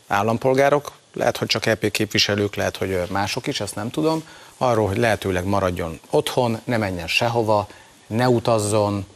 [0.06, 4.24] állampolgárok, lehet, hogy csak EP képviselők, lehet, hogy mások is, ezt nem tudom,
[4.56, 7.68] arról, hogy lehetőleg maradjon otthon, ne menjen sehova,
[8.06, 9.06] ne utazzon,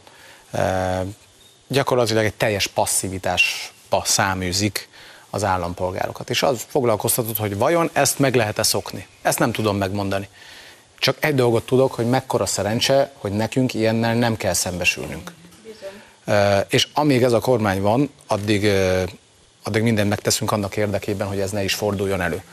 [1.67, 4.89] gyakorlatilag egy teljes passzivitásba száműzik
[5.29, 6.29] az állampolgárokat.
[6.29, 9.07] És az foglalkoztatott, hogy vajon ezt meg lehet-e szokni.
[9.21, 10.27] Ezt nem tudom megmondani.
[10.99, 15.31] Csak egy dolgot tudok, hogy mekkora szerencse, hogy nekünk ilyennel nem kell szembesülnünk.
[15.63, 16.63] Bizony.
[16.69, 18.71] És amíg ez a kormány van, addig,
[19.63, 22.43] addig mindent megteszünk annak érdekében, hogy ez ne is forduljon elő.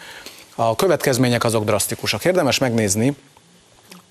[0.55, 2.25] A következmények azok drasztikusak.
[2.25, 3.17] Érdemes megnézni,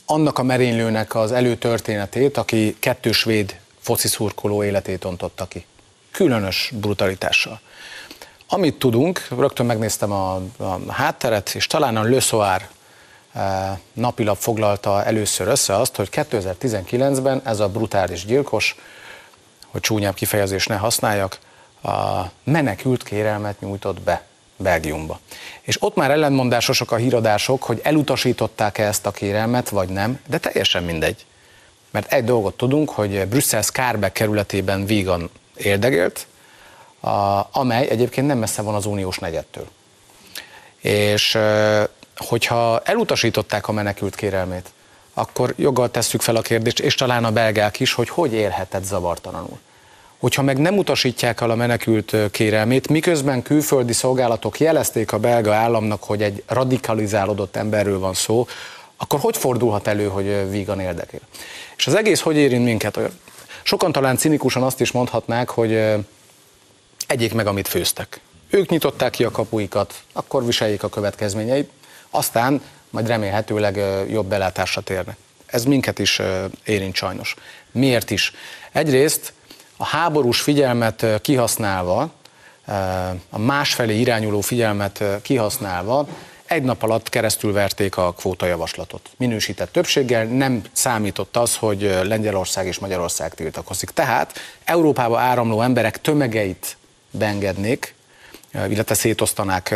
[0.10, 5.66] annak a merénylőnek az előtörténetét, aki kettő svéd foci szurkoló életét ontotta ki.
[6.12, 7.60] Különös brutalitással.
[8.48, 12.68] Amit tudunk, rögtön megnéztem a, a hátteret, és talán a Le Soir
[13.34, 18.76] e, napilap foglalta először össze azt, hogy 2019-ben ez a brutális gyilkos,
[19.68, 21.40] hogy csúnyább kifejezést ne használjak,
[21.84, 24.27] a menekült kérelmet nyújtott be
[24.58, 25.20] Belgiumba.
[25.62, 30.84] És ott már ellentmondásosak a híradások, hogy elutasították-e ezt a kérelmet, vagy nem, de teljesen
[30.84, 31.26] mindegy.
[31.92, 36.28] Mert egy dolgot tudunk, hogy Brüsszel Skárbe kerületében vígan érdegélt,
[37.52, 39.68] amely egyébként nem messze van az uniós negyedtől.
[40.78, 41.38] És
[42.16, 44.70] hogyha elutasították a menekült kérelmét,
[45.14, 49.60] akkor joggal tesszük fel a kérdést, és talán a belgák is, hogy hogy élhetett zavartalanul.
[50.20, 56.04] Hogyha meg nem utasítják el a menekült kérelmét, miközben külföldi szolgálatok jelezték a belga államnak,
[56.04, 58.48] hogy egy radikalizálódott emberről van szó,
[58.98, 61.20] akkor hogy fordulhat elő, hogy vígan érdekel?
[61.78, 63.00] És az egész hogy érint minket?
[63.64, 65.80] Sokan talán cinikusan azt is mondhatnák, hogy
[67.08, 68.20] egyék meg, amit főztek.
[68.50, 71.70] Ők nyitották ki a kapuikat, akkor viseljék a következményeit,
[72.10, 75.18] aztán majd remélhetőleg jobb belátásra térnek.
[75.46, 76.22] Ez minket is
[76.66, 77.36] érint sajnos.
[77.72, 78.34] Miért is?
[78.72, 79.34] Egyrészt
[79.78, 82.12] a háborús figyelmet kihasználva,
[83.30, 86.08] a másfelé irányuló figyelmet kihasználva
[86.46, 89.10] egy nap alatt keresztül verték a kvóta javaslatot.
[89.18, 93.90] Minősített többséggel nem számított az, hogy Lengyelország és Magyarország tiltakozik.
[93.90, 96.78] Tehát Európába áramló emberek tömegeit
[97.12, 97.96] beengednék,
[98.54, 99.76] illetve szétosztanák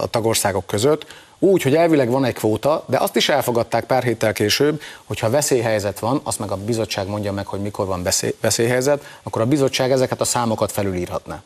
[0.00, 1.06] a tagországok között,
[1.38, 5.98] úgy, hogy elvileg van egy kvóta, de azt is elfogadták pár héttel később, hogyha veszélyhelyzet
[5.98, 8.08] van, azt meg a bizottság mondja meg, hogy mikor van
[8.40, 11.42] veszélyhelyzet, akkor a bizottság ezeket a számokat felülírhatná.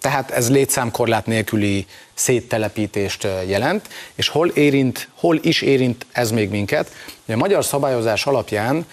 [0.00, 6.90] Tehát ez létszámkorlát nélküli széttelepítést jelent, és hol, érint, hol is érint ez még minket.
[7.28, 8.86] A magyar szabályozás alapján,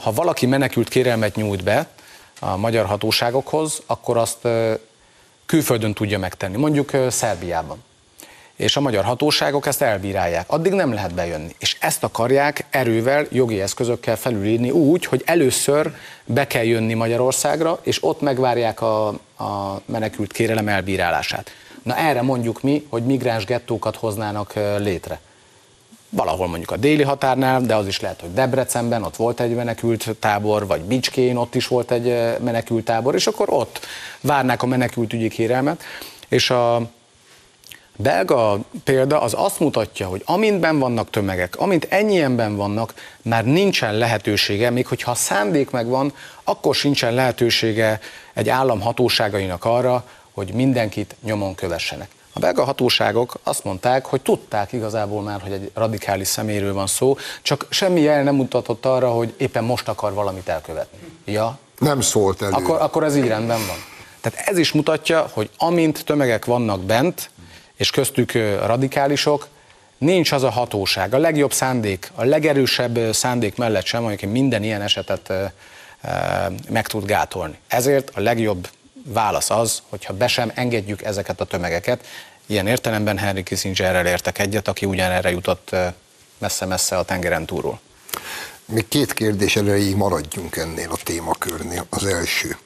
[0.00, 1.88] ha valaki menekült kérelmet nyújt be
[2.40, 4.48] a magyar hatóságokhoz, akkor azt
[5.46, 7.82] külföldön tudja megtenni, mondjuk Szerbiában
[8.62, 10.44] és a magyar hatóságok ezt elbírálják.
[10.50, 11.54] Addig nem lehet bejönni.
[11.58, 15.94] És ezt akarják erővel, jogi eszközökkel felülírni úgy, hogy először
[16.24, 19.06] be kell jönni Magyarországra, és ott megvárják a,
[19.38, 21.50] a menekült kérelem elbírálását.
[21.82, 25.20] Na erre mondjuk mi, hogy migráns gettókat hoznának létre.
[26.08, 30.16] valahol mondjuk a déli határnál, de az is lehet, hogy Debrecenben ott volt egy menekült
[30.18, 33.80] tábor, vagy Bicskén ott is volt egy menekült tábor, és akkor ott
[34.20, 35.82] várnák a menekült ügyi kérelmet,
[36.28, 36.90] és a
[37.96, 44.70] belga példa az azt mutatja, hogy amintben vannak tömegek, amint ennyien vannak, már nincsen lehetősége,
[44.70, 48.00] még hogyha a szándék megvan, akkor sincsen lehetősége
[48.34, 52.08] egy állam hatóságainak arra, hogy mindenkit nyomon kövessenek.
[52.34, 57.16] A belga hatóságok azt mondták, hogy tudták igazából már, hogy egy radikális szeméről van szó,
[57.42, 60.98] csak semmi jel nem mutatott arra, hogy éppen most akar valamit elkövetni.
[61.24, 61.58] Ja?
[61.78, 62.52] Nem szólt elő.
[62.52, 63.76] Akkor, akkor ez így rendben van.
[64.20, 67.30] Tehát ez is mutatja, hogy amint tömegek vannak bent,
[67.82, 68.32] és köztük
[68.64, 69.48] radikálisok,
[69.98, 74.82] nincs az a hatóság, a legjobb szándék, a legerősebb szándék mellett sem, amelyik minden ilyen
[74.82, 75.32] esetet
[76.68, 77.58] meg tud gátolni.
[77.68, 78.68] Ezért a legjobb
[79.04, 82.06] válasz az, hogyha be sem engedjük ezeket a tömegeket.
[82.46, 85.70] Ilyen értelemben Henry Kissingerrel értek egyet, aki ugyanerre jutott
[86.38, 87.80] messze-messze a tengeren túlról.
[88.64, 91.86] Még két kérdés erejéig maradjunk ennél a témakörnél.
[91.90, 92.56] Az első.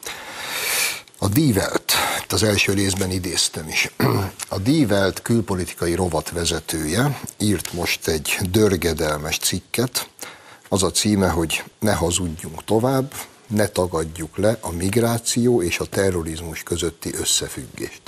[1.19, 1.93] A Dívelt,
[2.33, 3.91] az első részben idéztem is.
[4.49, 10.09] A Dívelt külpolitikai rovat vezetője írt most egy dörgedelmes cikket,
[10.69, 13.13] az a címe, hogy ne hazudjunk tovább,
[13.47, 18.03] ne tagadjuk le a migráció és a terrorizmus közötti összefüggést.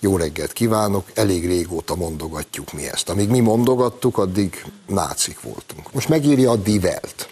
[0.00, 3.08] Jó reggelt kívánok, elég régóta mondogatjuk mi ezt.
[3.08, 5.92] Amíg mi mondogattuk, addig nácik voltunk.
[5.92, 7.28] Most megírja a Divelt.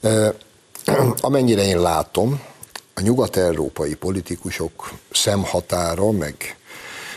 [1.20, 2.40] Amennyire én látom,
[2.94, 6.56] a nyugat-európai politikusok szemhatára, meg,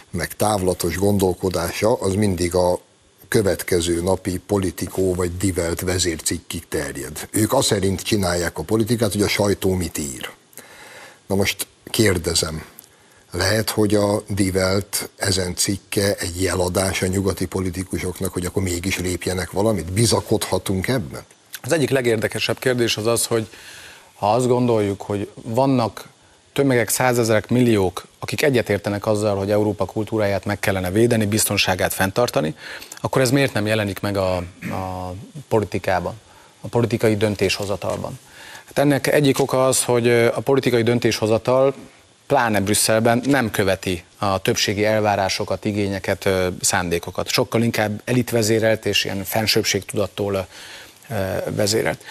[0.10, 2.80] meg távlatos gondolkodása az mindig a
[3.28, 7.28] következő napi politikó vagy divelt vezércikkig terjed.
[7.32, 10.30] Ők azt szerint csinálják a politikát, hogy a sajtó mit ír.
[11.28, 12.66] Na most kérdezem,
[13.32, 19.52] lehet, hogy a divelt ezen cikke egy jeladás a nyugati politikusoknak, hogy akkor mégis lépjenek
[19.52, 19.92] valamit?
[19.92, 21.26] Bizakodhatunk ebben?
[21.62, 23.48] Az egyik legérdekesebb kérdés az az, hogy
[24.16, 26.08] ha azt gondoljuk, hogy vannak
[26.54, 32.56] tömegek, százezerek, milliók, akik egyetértenek azzal, hogy Európa kultúráját meg kellene védeni, biztonságát fenntartani,
[33.02, 34.36] akkor ez miért nem jelenik meg a,
[34.72, 35.14] a
[35.48, 36.14] politikában,
[36.62, 38.20] a politikai döntéshozatalban?
[38.66, 41.74] Hát ennek egyik oka az, hogy a politikai döntéshozatal
[42.28, 46.30] pláne Brüsszelben nem követi a többségi elvárásokat, igényeket,
[46.62, 47.28] szándékokat.
[47.28, 50.48] Sokkal inkább elitvezérelt és ilyen fensőbbségtudattól
[51.50, 52.04] vezérelt.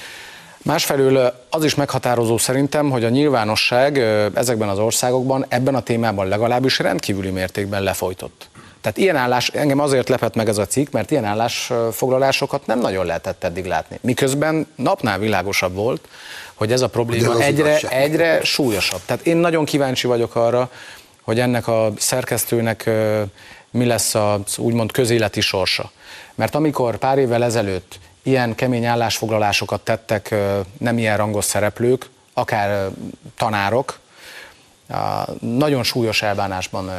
[0.64, 3.98] Másfelől az is meghatározó szerintem, hogy a nyilvánosság
[4.34, 8.48] ezekben az országokban ebben a témában legalábbis rendkívüli mértékben lefolytott.
[8.80, 13.06] Tehát ilyen állás, engem azért lepett meg ez a cikk, mert ilyen állásfoglalásokat nem nagyon
[13.06, 13.98] lehetett eddig látni.
[14.00, 16.08] Miközben napnál világosabb volt,
[16.54, 19.00] hogy ez a probléma egyre, egyre súlyosabb.
[19.06, 20.70] Tehát én nagyon kíváncsi vagyok arra,
[21.22, 22.90] hogy ennek a szerkesztőnek
[23.70, 25.90] mi lesz az úgymond közéleti sorsa.
[26.34, 30.34] Mert amikor pár évvel ezelőtt ilyen kemény állásfoglalásokat tettek
[30.78, 32.90] nem ilyen rangos szereplők, akár
[33.36, 33.98] tanárok,
[35.40, 36.90] nagyon súlyos elbánásban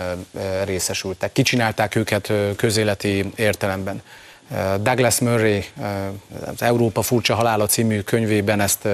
[0.63, 1.31] részesültek.
[1.31, 4.01] Kicsinálták őket közéleti értelemben.
[4.81, 5.65] Douglas Murray
[6.45, 8.87] az Európa furcsa halála című könyvében ezt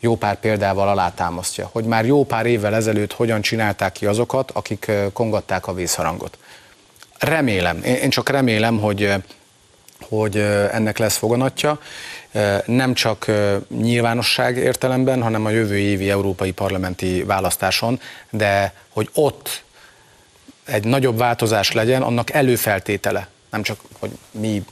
[0.00, 4.90] jó pár példával alátámasztja, hogy már jó pár évvel ezelőtt hogyan csinálták ki azokat, akik
[5.12, 6.38] kongatták a vészharangot.
[7.18, 9.14] Remélem, én csak remélem, hogy
[10.00, 10.36] hogy
[10.72, 11.80] ennek lesz foganatja,
[12.66, 13.26] nem csak
[13.68, 19.64] nyilvánosság értelemben, hanem a jövő évi európai parlamenti választáson, de hogy ott
[20.64, 24.64] egy nagyobb változás legyen, annak előfeltétele, nem csak, hogy mi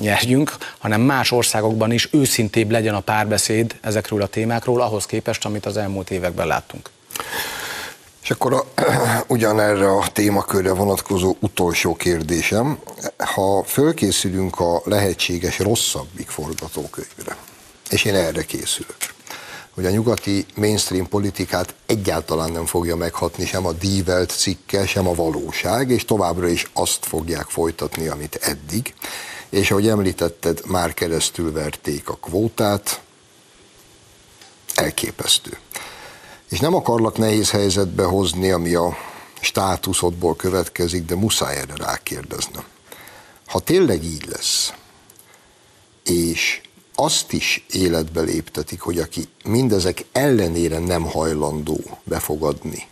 [0.00, 5.66] nyerjünk, hanem más országokban is őszintébb legyen a párbeszéd ezekről a témákról, ahhoz képest, amit
[5.66, 6.90] az elmúlt években láttunk.
[8.26, 8.66] És akkor a,
[9.34, 12.78] ugyanerre a témakörre vonatkozó utolsó kérdésem,
[13.18, 17.36] ha fölkészülünk a lehetséges rosszabbik forgatókönyvre,
[17.90, 18.96] és én erre készülök,
[19.74, 25.14] hogy a nyugati mainstream politikát egyáltalán nem fogja meghatni sem a dívelt cikke, sem a
[25.14, 28.94] valóság, és továbbra is azt fogják folytatni, amit eddig,
[29.48, 33.00] és ahogy említetted, már keresztül verték a kvótát,
[34.74, 35.58] elképesztő.
[36.50, 38.96] És nem akarlak nehéz helyzetbe hozni, ami a
[39.40, 42.64] státuszodból következik, de muszáj erre rákérdeznem.
[43.46, 44.72] Ha tényleg így lesz,
[46.04, 46.60] és
[46.94, 52.88] azt is életbe léptetik, hogy aki mindezek ellenére nem hajlandó befogadni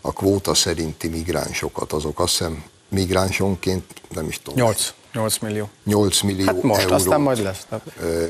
[0.00, 4.64] a kvóta szerinti migránsokat, azok azt hiszem migránsonként, nem is tudom.
[4.64, 5.68] 8, 8 millió.
[5.84, 6.94] 8 millió hát most, euró.
[6.94, 7.66] aztán majd lesz.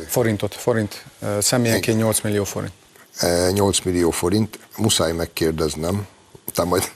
[0.09, 1.05] Forintot, forint,
[1.39, 2.73] személyenként 8 millió forint.
[3.53, 6.07] 8 millió forint, muszáj megkérdeznem,
[6.49, 6.91] utána majd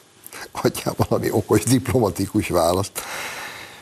[0.52, 3.00] adjál valami okos diplomatikus választ.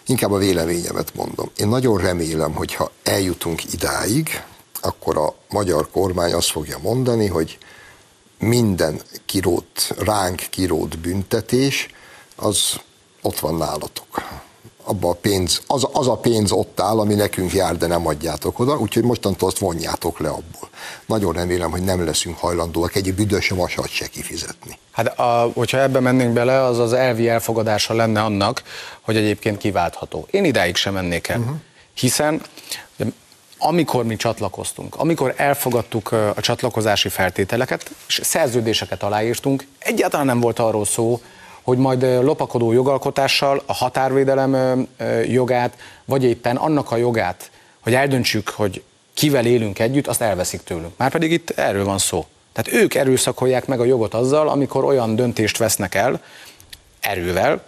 [0.07, 1.51] Inkább a véleményemet mondom.
[1.57, 4.43] Én nagyon remélem, hogy ha eljutunk idáig,
[4.81, 7.59] akkor a magyar kormány azt fogja mondani, hogy
[8.39, 11.89] minden kirót, ránk kirót büntetés,
[12.37, 12.81] az
[13.23, 14.23] ott van nálatok
[14.87, 18.59] abba a pénz, az, az a pénz ott áll, ami nekünk jár, de nem adjátok
[18.59, 20.69] oda, úgyhogy mostantól azt vonjátok le abból.
[21.07, 24.79] Nagyon remélem, hogy nem leszünk hajlandóak egy büdös vasat se kifizetni.
[24.93, 28.63] Hát a, hogyha ebbe mennénk bele, az az elvi elfogadása lenne annak,
[29.01, 30.27] hogy egyébként kiváltható.
[30.31, 31.39] Én idáig sem mennék el.
[31.39, 31.57] Uh-huh.
[31.95, 32.43] Hiszen
[33.59, 40.85] amikor mi csatlakoztunk, amikor elfogadtuk a csatlakozási feltételeket, és szerződéseket aláírtunk, egyáltalán nem volt arról
[40.85, 41.21] szó,
[41.67, 44.87] hogy majd lopakodó jogalkotással a határvédelem
[45.29, 47.51] jogát, vagy éppen annak a jogát,
[47.81, 48.83] hogy eldöntsük, hogy
[49.15, 50.93] kivel élünk együtt, azt elveszik tőlünk.
[50.97, 52.27] Márpedig itt erről van szó.
[52.53, 56.23] Tehát ők erőszakolják meg a jogot azzal, amikor olyan döntést vesznek el
[57.01, 57.63] erővel,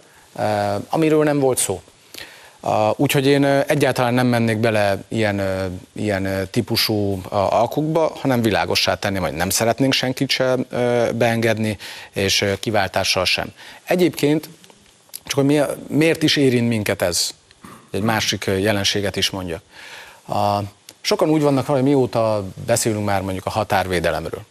[0.89, 1.81] amiről nem volt szó.
[2.95, 5.41] Úgyhogy én egyáltalán nem mennék bele ilyen,
[5.93, 10.65] ilyen típusú alkukba, hanem világossá tenni, hogy nem szeretnénk senkit sem
[11.15, 11.77] beengedni,
[12.13, 13.53] és kiváltással sem.
[13.83, 14.49] Egyébként,
[15.23, 17.29] csak hogy mi, miért is érint minket ez?
[17.91, 19.61] Egy másik jelenséget is mondjak.
[21.01, 24.41] Sokan úgy vannak, hogy mióta beszélünk már mondjuk a határvédelemről.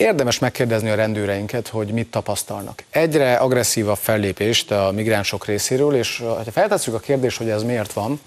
[0.00, 2.82] Érdemes megkérdezni a rendőreinket, hogy mit tapasztalnak.
[2.90, 8.20] Egyre agresszívabb fellépést a migránsok részéről, és ha feltesszük a kérdést, hogy ez miért van,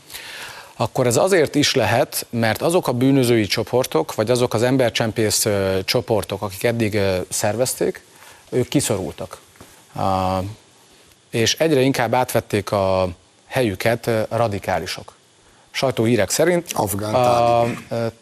[0.75, 5.47] akkor ez azért is lehet, mert azok a bűnözői csoportok, vagy azok az embercsempész
[5.85, 6.99] csoportok, akik eddig
[7.29, 8.03] szervezték,
[8.49, 9.41] ők kiszorultak.
[11.29, 13.09] És egyre inkább átvették a
[13.45, 15.13] helyüket radikálisok.
[15.71, 17.65] Sajtóhírek szerint Afgán a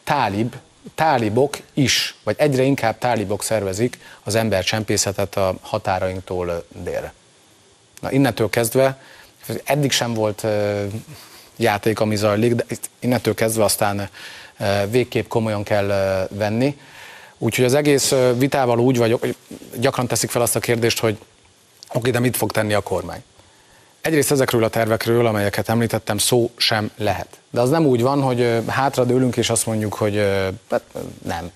[0.03, 0.55] tálib
[0.95, 7.13] tálibok is, vagy egyre inkább tálibok szervezik az embercsempészetet a határainktól délre.
[8.01, 9.01] Na innentől kezdve,
[9.63, 10.45] eddig sem volt
[11.55, 12.65] játék, ami zajlik, de
[12.99, 14.09] innentől kezdve aztán
[14.89, 15.87] végképp komolyan kell
[16.29, 16.79] venni.
[17.37, 19.35] Úgyhogy az egész vitával úgy vagyok, hogy
[19.75, 21.17] gyakran teszik fel azt a kérdést, hogy
[21.93, 23.23] oké, de mit fog tenni a kormány?
[24.01, 27.40] Egyrészt ezekről a tervekről, amelyeket említettem, szó sem lehet.
[27.51, 30.15] De az nem úgy van, hogy hátradőlünk és azt mondjuk, hogy
[30.69, 30.83] hát
[31.25, 31.51] nem.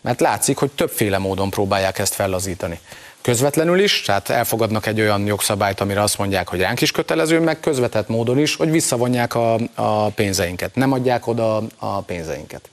[0.00, 2.80] Mert látszik, hogy többféle módon próbálják ezt fellazítani.
[3.20, 7.60] Közvetlenül is, tehát elfogadnak egy olyan jogszabályt, amire azt mondják, hogy ránk is kötelező, meg
[7.60, 12.68] közvetett módon is, hogy visszavonják a, a pénzeinket, nem adják oda a pénzeinket.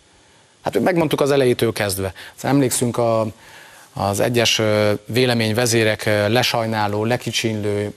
[0.61, 2.13] Hát megmondtuk az elejétől kezdve.
[2.41, 3.27] Emlékszünk a,
[3.93, 4.61] az egyes
[5.05, 7.93] véleményvezérek lesajnáló, lekicsinlő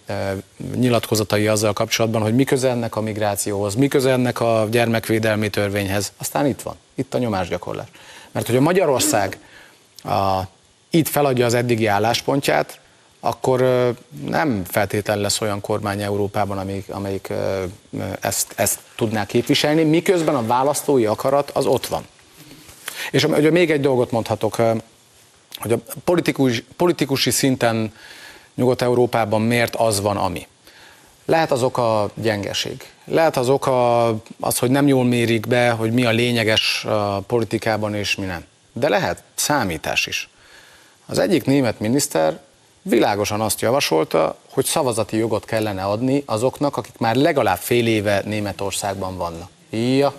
[0.74, 6.12] nyilatkozatai azzal kapcsolatban, hogy mi ennek a migrációhoz, mi ennek a gyermekvédelmi törvényhez.
[6.18, 7.86] Aztán itt van, itt a nyomásgyakorlás.
[8.32, 9.38] Mert hogy a Magyarország
[10.02, 10.40] a,
[10.90, 12.80] itt feladja az eddigi álláspontját,
[13.20, 13.60] akkor
[14.28, 17.32] nem feltétlenül lesz olyan kormány Európában, amelyik, amelyik
[18.20, 22.06] ezt, ezt tudná képviselni, miközben a választói akarat az ott van.
[23.10, 24.56] És hogy még egy dolgot mondhatok,
[25.58, 27.92] hogy a politikus, politikusi szinten
[28.54, 30.46] Nyugat-Európában miért az van, ami.
[31.24, 32.84] Lehet az oka gyengeség.
[33.04, 34.06] Lehet az oka
[34.40, 38.44] az, hogy nem jól mérik be, hogy mi a lényeges a politikában és mi nem.
[38.72, 40.28] De lehet számítás is.
[41.06, 42.40] Az egyik német miniszter
[42.82, 49.16] világosan azt javasolta, hogy szavazati jogot kellene adni azoknak, akik már legalább fél éve Németországban
[49.16, 49.48] vannak.
[49.70, 50.14] Ja,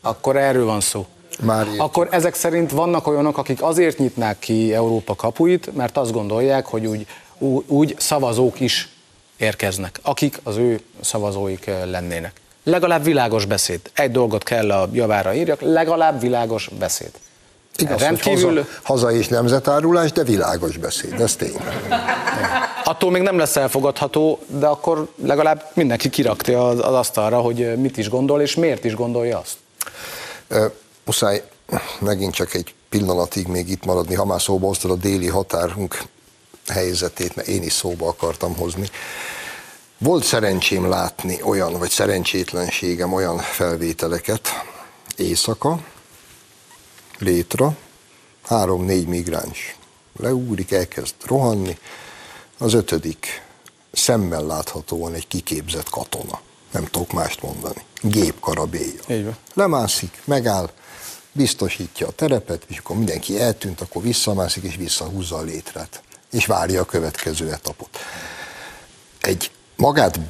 [0.00, 1.06] akkor erről van szó.
[1.40, 6.66] Már akkor ezek szerint vannak olyanok, akik azért nyitnák ki Európa kapuit, mert azt gondolják,
[6.66, 7.06] hogy úgy,
[7.66, 8.88] úgy szavazók is
[9.36, 12.32] érkeznek, akik az ő szavazóik eh, lennének.
[12.62, 13.80] Legalább világos beszéd.
[13.94, 17.10] Egy dolgot kell a javára írjak, legalább világos beszéd.
[17.76, 18.54] Igaz, Rendkívül...
[18.54, 21.56] haza, haza és nemzetárulás, de világos beszéd, ez tény.
[22.84, 27.96] Attól még nem lesz elfogadható, de akkor legalább mindenki kirakta az, az asztalra, hogy mit
[27.96, 29.56] is gondol, és miért is gondolja azt
[31.08, 31.42] muszáj
[32.00, 36.02] megint csak egy pillanatig még itt maradni, ha már szóba hoztad a déli határunk
[36.66, 38.90] helyzetét, mert én is szóba akartam hozni.
[39.98, 44.48] Volt szerencsém látni olyan, vagy szerencsétlenségem olyan felvételeket,
[45.16, 45.80] éjszaka,
[47.18, 47.76] létra,
[48.42, 49.76] három-négy migráns
[50.16, 51.78] leúrik, elkezd rohanni,
[52.58, 53.42] az ötödik
[53.92, 56.40] szemmel láthatóan egy kiképzett katona.
[56.72, 57.84] Nem tudok mást mondani.
[58.00, 59.36] Gépkarabéja.
[59.54, 60.70] Lemászik, megáll,
[61.38, 66.80] biztosítja a terepet, és akkor mindenki eltűnt, akkor visszamászik és visszahúzza a létret, és várja
[66.80, 67.98] a következő etapot.
[69.20, 70.20] Egy magát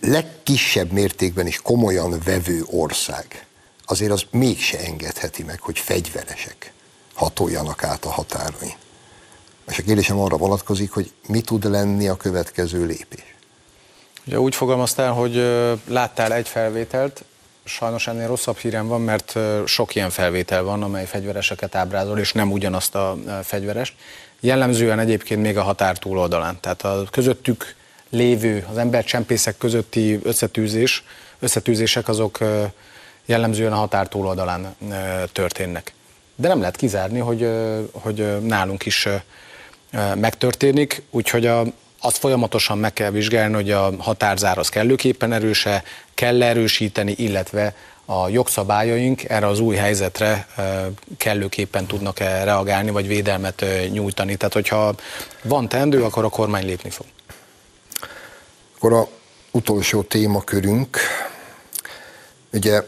[0.00, 3.46] legkisebb mértékben is komolyan vevő ország
[3.84, 6.72] azért az mégse engedheti meg, hogy fegyveresek
[7.14, 8.76] hatoljanak át a határain.
[9.68, 13.34] És a kérdésem arra vonatkozik, hogy mi tud lenni a következő lépés.
[14.26, 15.34] Ugye úgy fogalmaztál, hogy
[15.86, 17.24] láttál egy felvételt,
[17.68, 22.52] sajnos ennél rosszabb hírem van, mert sok ilyen felvétel van, amely fegyvereseket ábrázol, és nem
[22.52, 23.94] ugyanazt a fegyverest.
[24.40, 26.58] Jellemzően egyébként még a határ túloldalán.
[26.60, 27.74] Tehát a közöttük
[28.10, 31.04] lévő, az embercsempészek közötti összetűzés,
[31.38, 32.38] összetűzések azok
[33.24, 34.76] jellemzően a határ túloldalán
[35.32, 35.92] történnek.
[36.36, 37.48] De nem lehet kizárni, hogy,
[37.92, 39.08] hogy nálunk is
[40.14, 41.64] megtörténik, úgyhogy a,
[42.00, 45.82] azt folyamatosan meg kell vizsgálni, hogy a határzár az kellőképpen erőse,
[46.14, 47.74] kell erősíteni, illetve
[48.04, 50.46] a jogszabályaink erre az új helyzetre
[51.16, 54.36] kellőképpen tudnak-e reagálni, vagy védelmet nyújtani.
[54.36, 54.94] Tehát, hogyha
[55.42, 57.06] van teendő, akkor a kormány lépni fog.
[58.76, 59.08] Akkor a
[59.50, 60.98] utolsó témakörünk,
[62.52, 62.82] ugye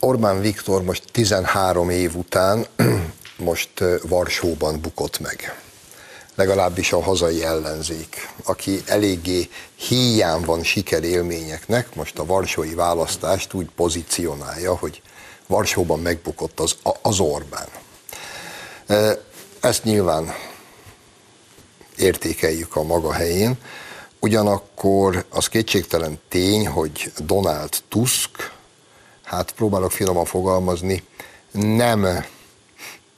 [0.00, 2.66] Orbán Viktor most 13 év után
[3.36, 3.70] most
[4.08, 5.67] Varsóban bukott meg.
[6.38, 14.76] Legalábbis a hazai ellenzék, aki eléggé híján van sikerélményeknek, most a varsói választást úgy pozícionálja,
[14.76, 15.02] hogy
[15.46, 17.68] Varsóban megbukott az, az Orbán.
[19.60, 20.34] Ezt nyilván
[21.96, 23.58] értékeljük a maga helyén,
[24.20, 28.52] ugyanakkor az kétségtelen tény, hogy Donald Tusk
[29.22, 31.02] hát próbálok finoman fogalmazni,
[31.50, 32.24] nem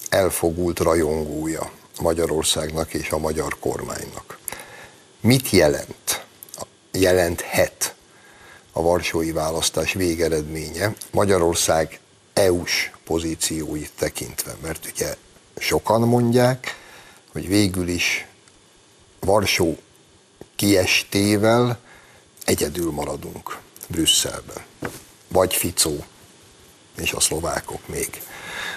[0.09, 4.39] elfogult rajongója Magyarországnak és a magyar kormánynak.
[5.21, 6.25] Mit jelent,
[6.93, 7.95] jelenthet
[8.73, 12.01] a varsói választás végeredménye Magyarország
[12.33, 14.57] EU-s pozícióit tekintve?
[14.63, 15.17] Mert ugye
[15.59, 16.77] sokan mondják,
[17.33, 18.27] hogy végül is
[19.21, 19.77] Varsó
[20.57, 21.79] kiestével
[22.45, 24.65] egyedül maradunk Brüsszelben
[25.33, 26.05] vagy Ficó
[27.01, 28.23] és a szlovákok még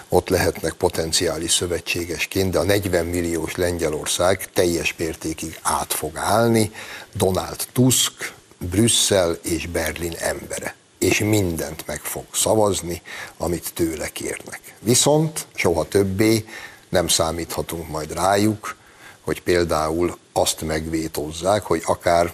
[0.10, 6.72] ott lehetnek potenciális szövetségesként, de a 40 milliós Lengyelország teljes mértékig át fog állni
[7.14, 13.02] Donald Tusk, Brüsszel és Berlin embere és mindent meg fog szavazni,
[13.38, 14.76] amit tőle kérnek.
[14.80, 16.46] Viszont soha többé
[16.90, 18.76] nem számíthatunk majd rájuk,
[19.22, 22.34] hogy például azt megvétozzák, hogy akár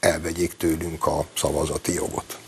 [0.00, 2.38] elvegyék tőlünk a szavazati jogot.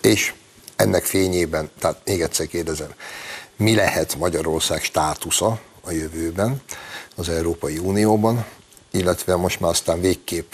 [0.00, 0.34] És
[0.80, 2.94] ennek fényében, tehát még egyszer kérdezem,
[3.56, 6.62] mi lehet Magyarország státusza a jövőben
[7.16, 8.44] az Európai Unióban,
[8.90, 10.52] illetve most már aztán végképp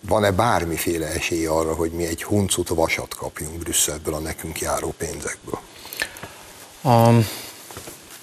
[0.00, 5.58] van-e bármiféle esély arra, hogy mi egy huncut vasat kapjunk Brüsszelből a nekünk járó pénzekből?
[6.82, 7.26] Um,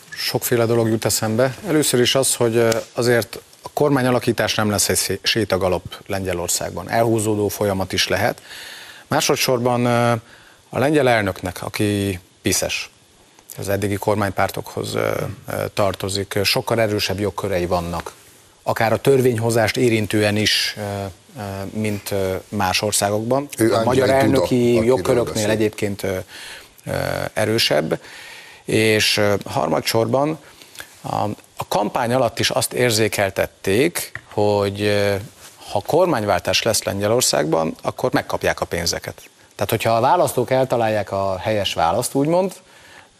[0.10, 1.56] sokféle dolog jut eszembe.
[1.68, 6.90] Először is az, hogy azért a kormányalakítás nem lesz egy sétagalop Lengyelországban.
[6.90, 8.42] Elhúzódó folyamat is lehet.
[9.08, 9.86] Másodszorban
[10.76, 12.90] a lengyel elnöknek, aki piszes,
[13.58, 14.98] az eddigi kormánypártokhoz
[15.74, 18.14] tartozik, sokkal erősebb jogkörei vannak,
[18.64, 20.76] akár a törvényhozást érintően is,
[21.70, 22.14] mint
[22.50, 23.48] más országokban.
[23.58, 26.06] Ő a magyar elnöki Duda, jogköröknél egyébként
[27.34, 28.00] erősebb,
[28.66, 30.40] és harmadsorban
[31.56, 35.04] a kampány alatt is azt érzékeltették, hogy
[35.72, 39.30] ha kormányváltás lesz Lengyelországban, akkor megkapják a pénzeket.
[39.56, 42.54] Tehát, hogyha a választók eltalálják a helyes választ, úgymond,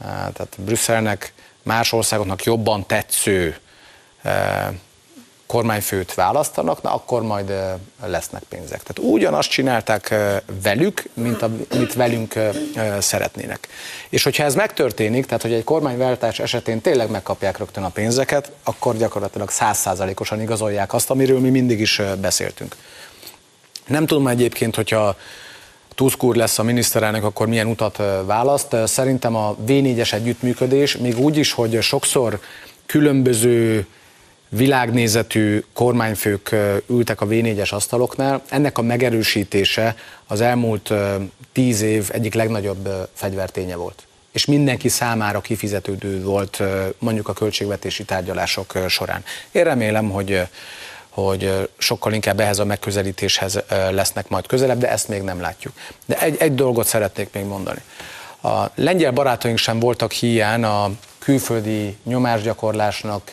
[0.02, 1.34] eh, tehát Brüsszelnek,
[1.64, 3.58] más országoknak jobban tetsző
[4.22, 4.68] eh,
[5.46, 7.74] kormányfőt választanak, na akkor majd eh,
[8.06, 8.84] lesznek pénzek.
[8.84, 10.16] Tehát ugyanazt csinálták
[10.64, 12.34] velük, mint amit velünk
[13.00, 13.68] szeretnének.
[14.10, 18.98] És hogyha ez megtörténik, tehát hogy egy kormányváltás esetén tényleg megkapják rögtön a pénzeket, akkor
[18.98, 22.76] gyakorlatilag százszázalékosan igazolják azt, amiről mi mindig is beszéltünk.
[23.88, 25.16] Nem tudom egyébként, hogyha
[25.96, 28.76] Tusk úr lesz a miniszterelnök, akkor milyen utat választ.
[28.86, 32.40] Szerintem a V4-es együttműködés, még úgy is, hogy sokszor
[32.86, 33.86] különböző
[34.50, 36.56] világnézetű kormányfők
[36.88, 39.96] ültek a V4-es asztaloknál, ennek a megerősítése
[40.28, 40.94] az elmúlt
[41.52, 44.04] tíz év egyik legnagyobb fegyverténye volt.
[44.32, 46.62] És mindenki számára kifizetődő volt
[47.00, 49.24] mondjuk a költségvetési tárgyalások során.
[49.52, 50.42] Én remélem, hogy
[51.16, 55.74] hogy sokkal inkább ehhez a megközelítéshez lesznek majd közelebb, de ezt még nem látjuk.
[56.06, 57.82] De egy, egy dolgot szeretnék még mondani.
[58.42, 63.32] A lengyel barátaink sem voltak hiány a külföldi nyomásgyakorlásnak,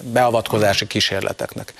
[0.00, 1.74] beavatkozási kísérleteknek.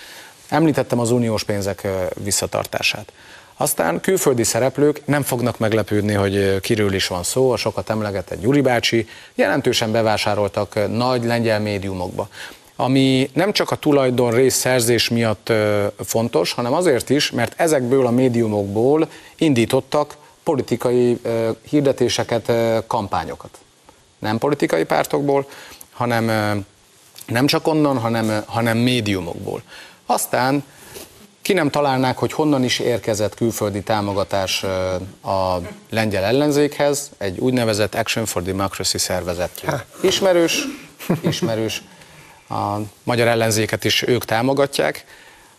[0.48, 3.12] Említettem az uniós pénzek visszatartását.
[3.56, 8.60] Aztán külföldi szereplők nem fognak meglepődni, hogy kiről is van szó, a sokat emlegetett Gyuri
[8.60, 12.28] bácsi, jelentősen bevásároltak nagy lengyel médiumokba
[12.76, 15.52] ami nem csak a tulajdon részszerzés miatt
[16.04, 21.20] fontos, hanem azért is, mert ezekből a médiumokból indítottak politikai
[21.68, 22.52] hirdetéseket,
[22.86, 23.58] kampányokat.
[24.18, 25.48] Nem politikai pártokból,
[25.92, 26.24] hanem
[27.26, 29.62] nem csak onnan, hanem, hanem médiumokból.
[30.06, 30.64] Aztán
[31.42, 34.62] ki nem találnák, hogy honnan is érkezett külföldi támogatás
[35.22, 35.56] a
[35.90, 39.64] lengyel ellenzékhez, egy úgynevezett Action for Democracy szervezet.
[40.00, 40.64] Ismerős,
[41.20, 41.82] ismerős.
[42.48, 45.04] A magyar ellenzéket is ők támogatják,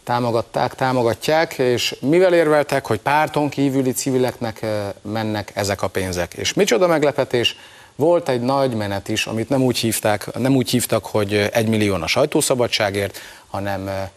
[0.03, 4.65] támogatták, támogatják, és mivel érveltek, hogy párton kívüli civileknek
[5.01, 6.33] mennek ezek a pénzek.
[6.33, 7.55] És micsoda meglepetés,
[7.95, 11.93] volt egy nagy menet is, amit nem úgy, hívták, nem úgy hívtak, hogy egy millió
[11.93, 14.09] a sajtószabadságért, hanem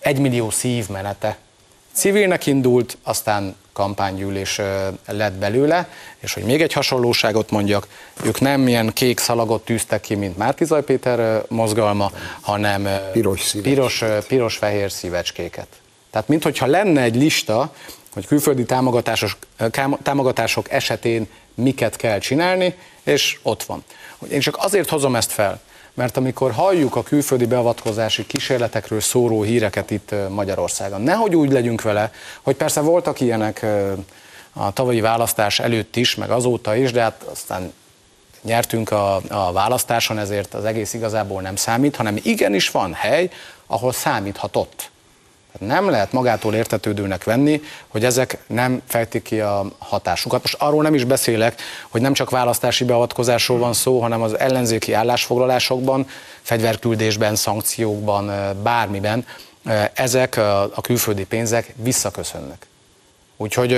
[0.00, 1.36] egy millió szív menete.
[1.92, 4.60] Civilnek indult, aztán kampánygyűlés
[5.06, 7.88] lett belőle, és hogy még egy hasonlóságot mondjak,
[8.24, 12.10] ők nem ilyen kék szalagot tűztek ki, mint Márkizaj Péter mozgalma,
[12.40, 15.66] hanem piros, piros, piros fehér szívecskéket.
[16.10, 17.74] Tehát minthogyha lenne egy lista,
[18.12, 19.30] hogy külföldi támogatások,
[20.02, 23.84] támogatások esetén miket kell csinálni, és ott van.
[24.30, 25.60] Én csak azért hozom ezt fel,
[25.94, 32.12] mert amikor halljuk a külföldi beavatkozási kísérletekről szóró híreket itt Magyarországon, nehogy úgy legyünk vele,
[32.42, 33.66] hogy persze voltak ilyenek
[34.52, 37.72] a tavalyi választás előtt is, meg azóta is, de hát aztán
[38.42, 43.30] nyertünk a, a választáson, ezért az egész igazából nem számít, hanem igenis van hely,
[43.66, 44.90] ahol számíthatott.
[45.58, 50.42] Nem lehet magától értetődőnek venni, hogy ezek nem fejtik ki a hatásukat.
[50.42, 54.92] Most arról nem is beszélek, hogy nem csak választási beavatkozásról van szó, hanem az ellenzéki
[54.92, 56.06] állásfoglalásokban,
[56.42, 58.32] fegyverküldésben, szankciókban,
[58.62, 59.26] bármiben
[59.94, 60.36] ezek
[60.74, 62.66] a külföldi pénzek visszaköszönnek.
[63.36, 63.72] Úgyhogy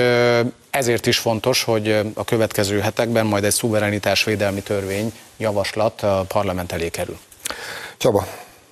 [0.69, 6.89] ezért is fontos, hogy a következő hetekben majd egy szuverenitásvédelmi törvény javaslat a parlament elé
[6.89, 7.17] kerül.
[7.97, 8.27] Csaba,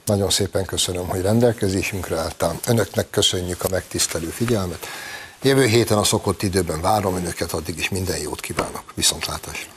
[0.06, 2.60] nagyon szépen köszönöm, hogy rendelkezésünkre álltál.
[2.68, 4.88] Önöknek köszönjük a megtisztelő figyelmet.
[5.41, 8.84] Jövő héten a szokott időben várom önöket, addig is minden jót kívánok.
[8.93, 9.74] Viszontlátásra!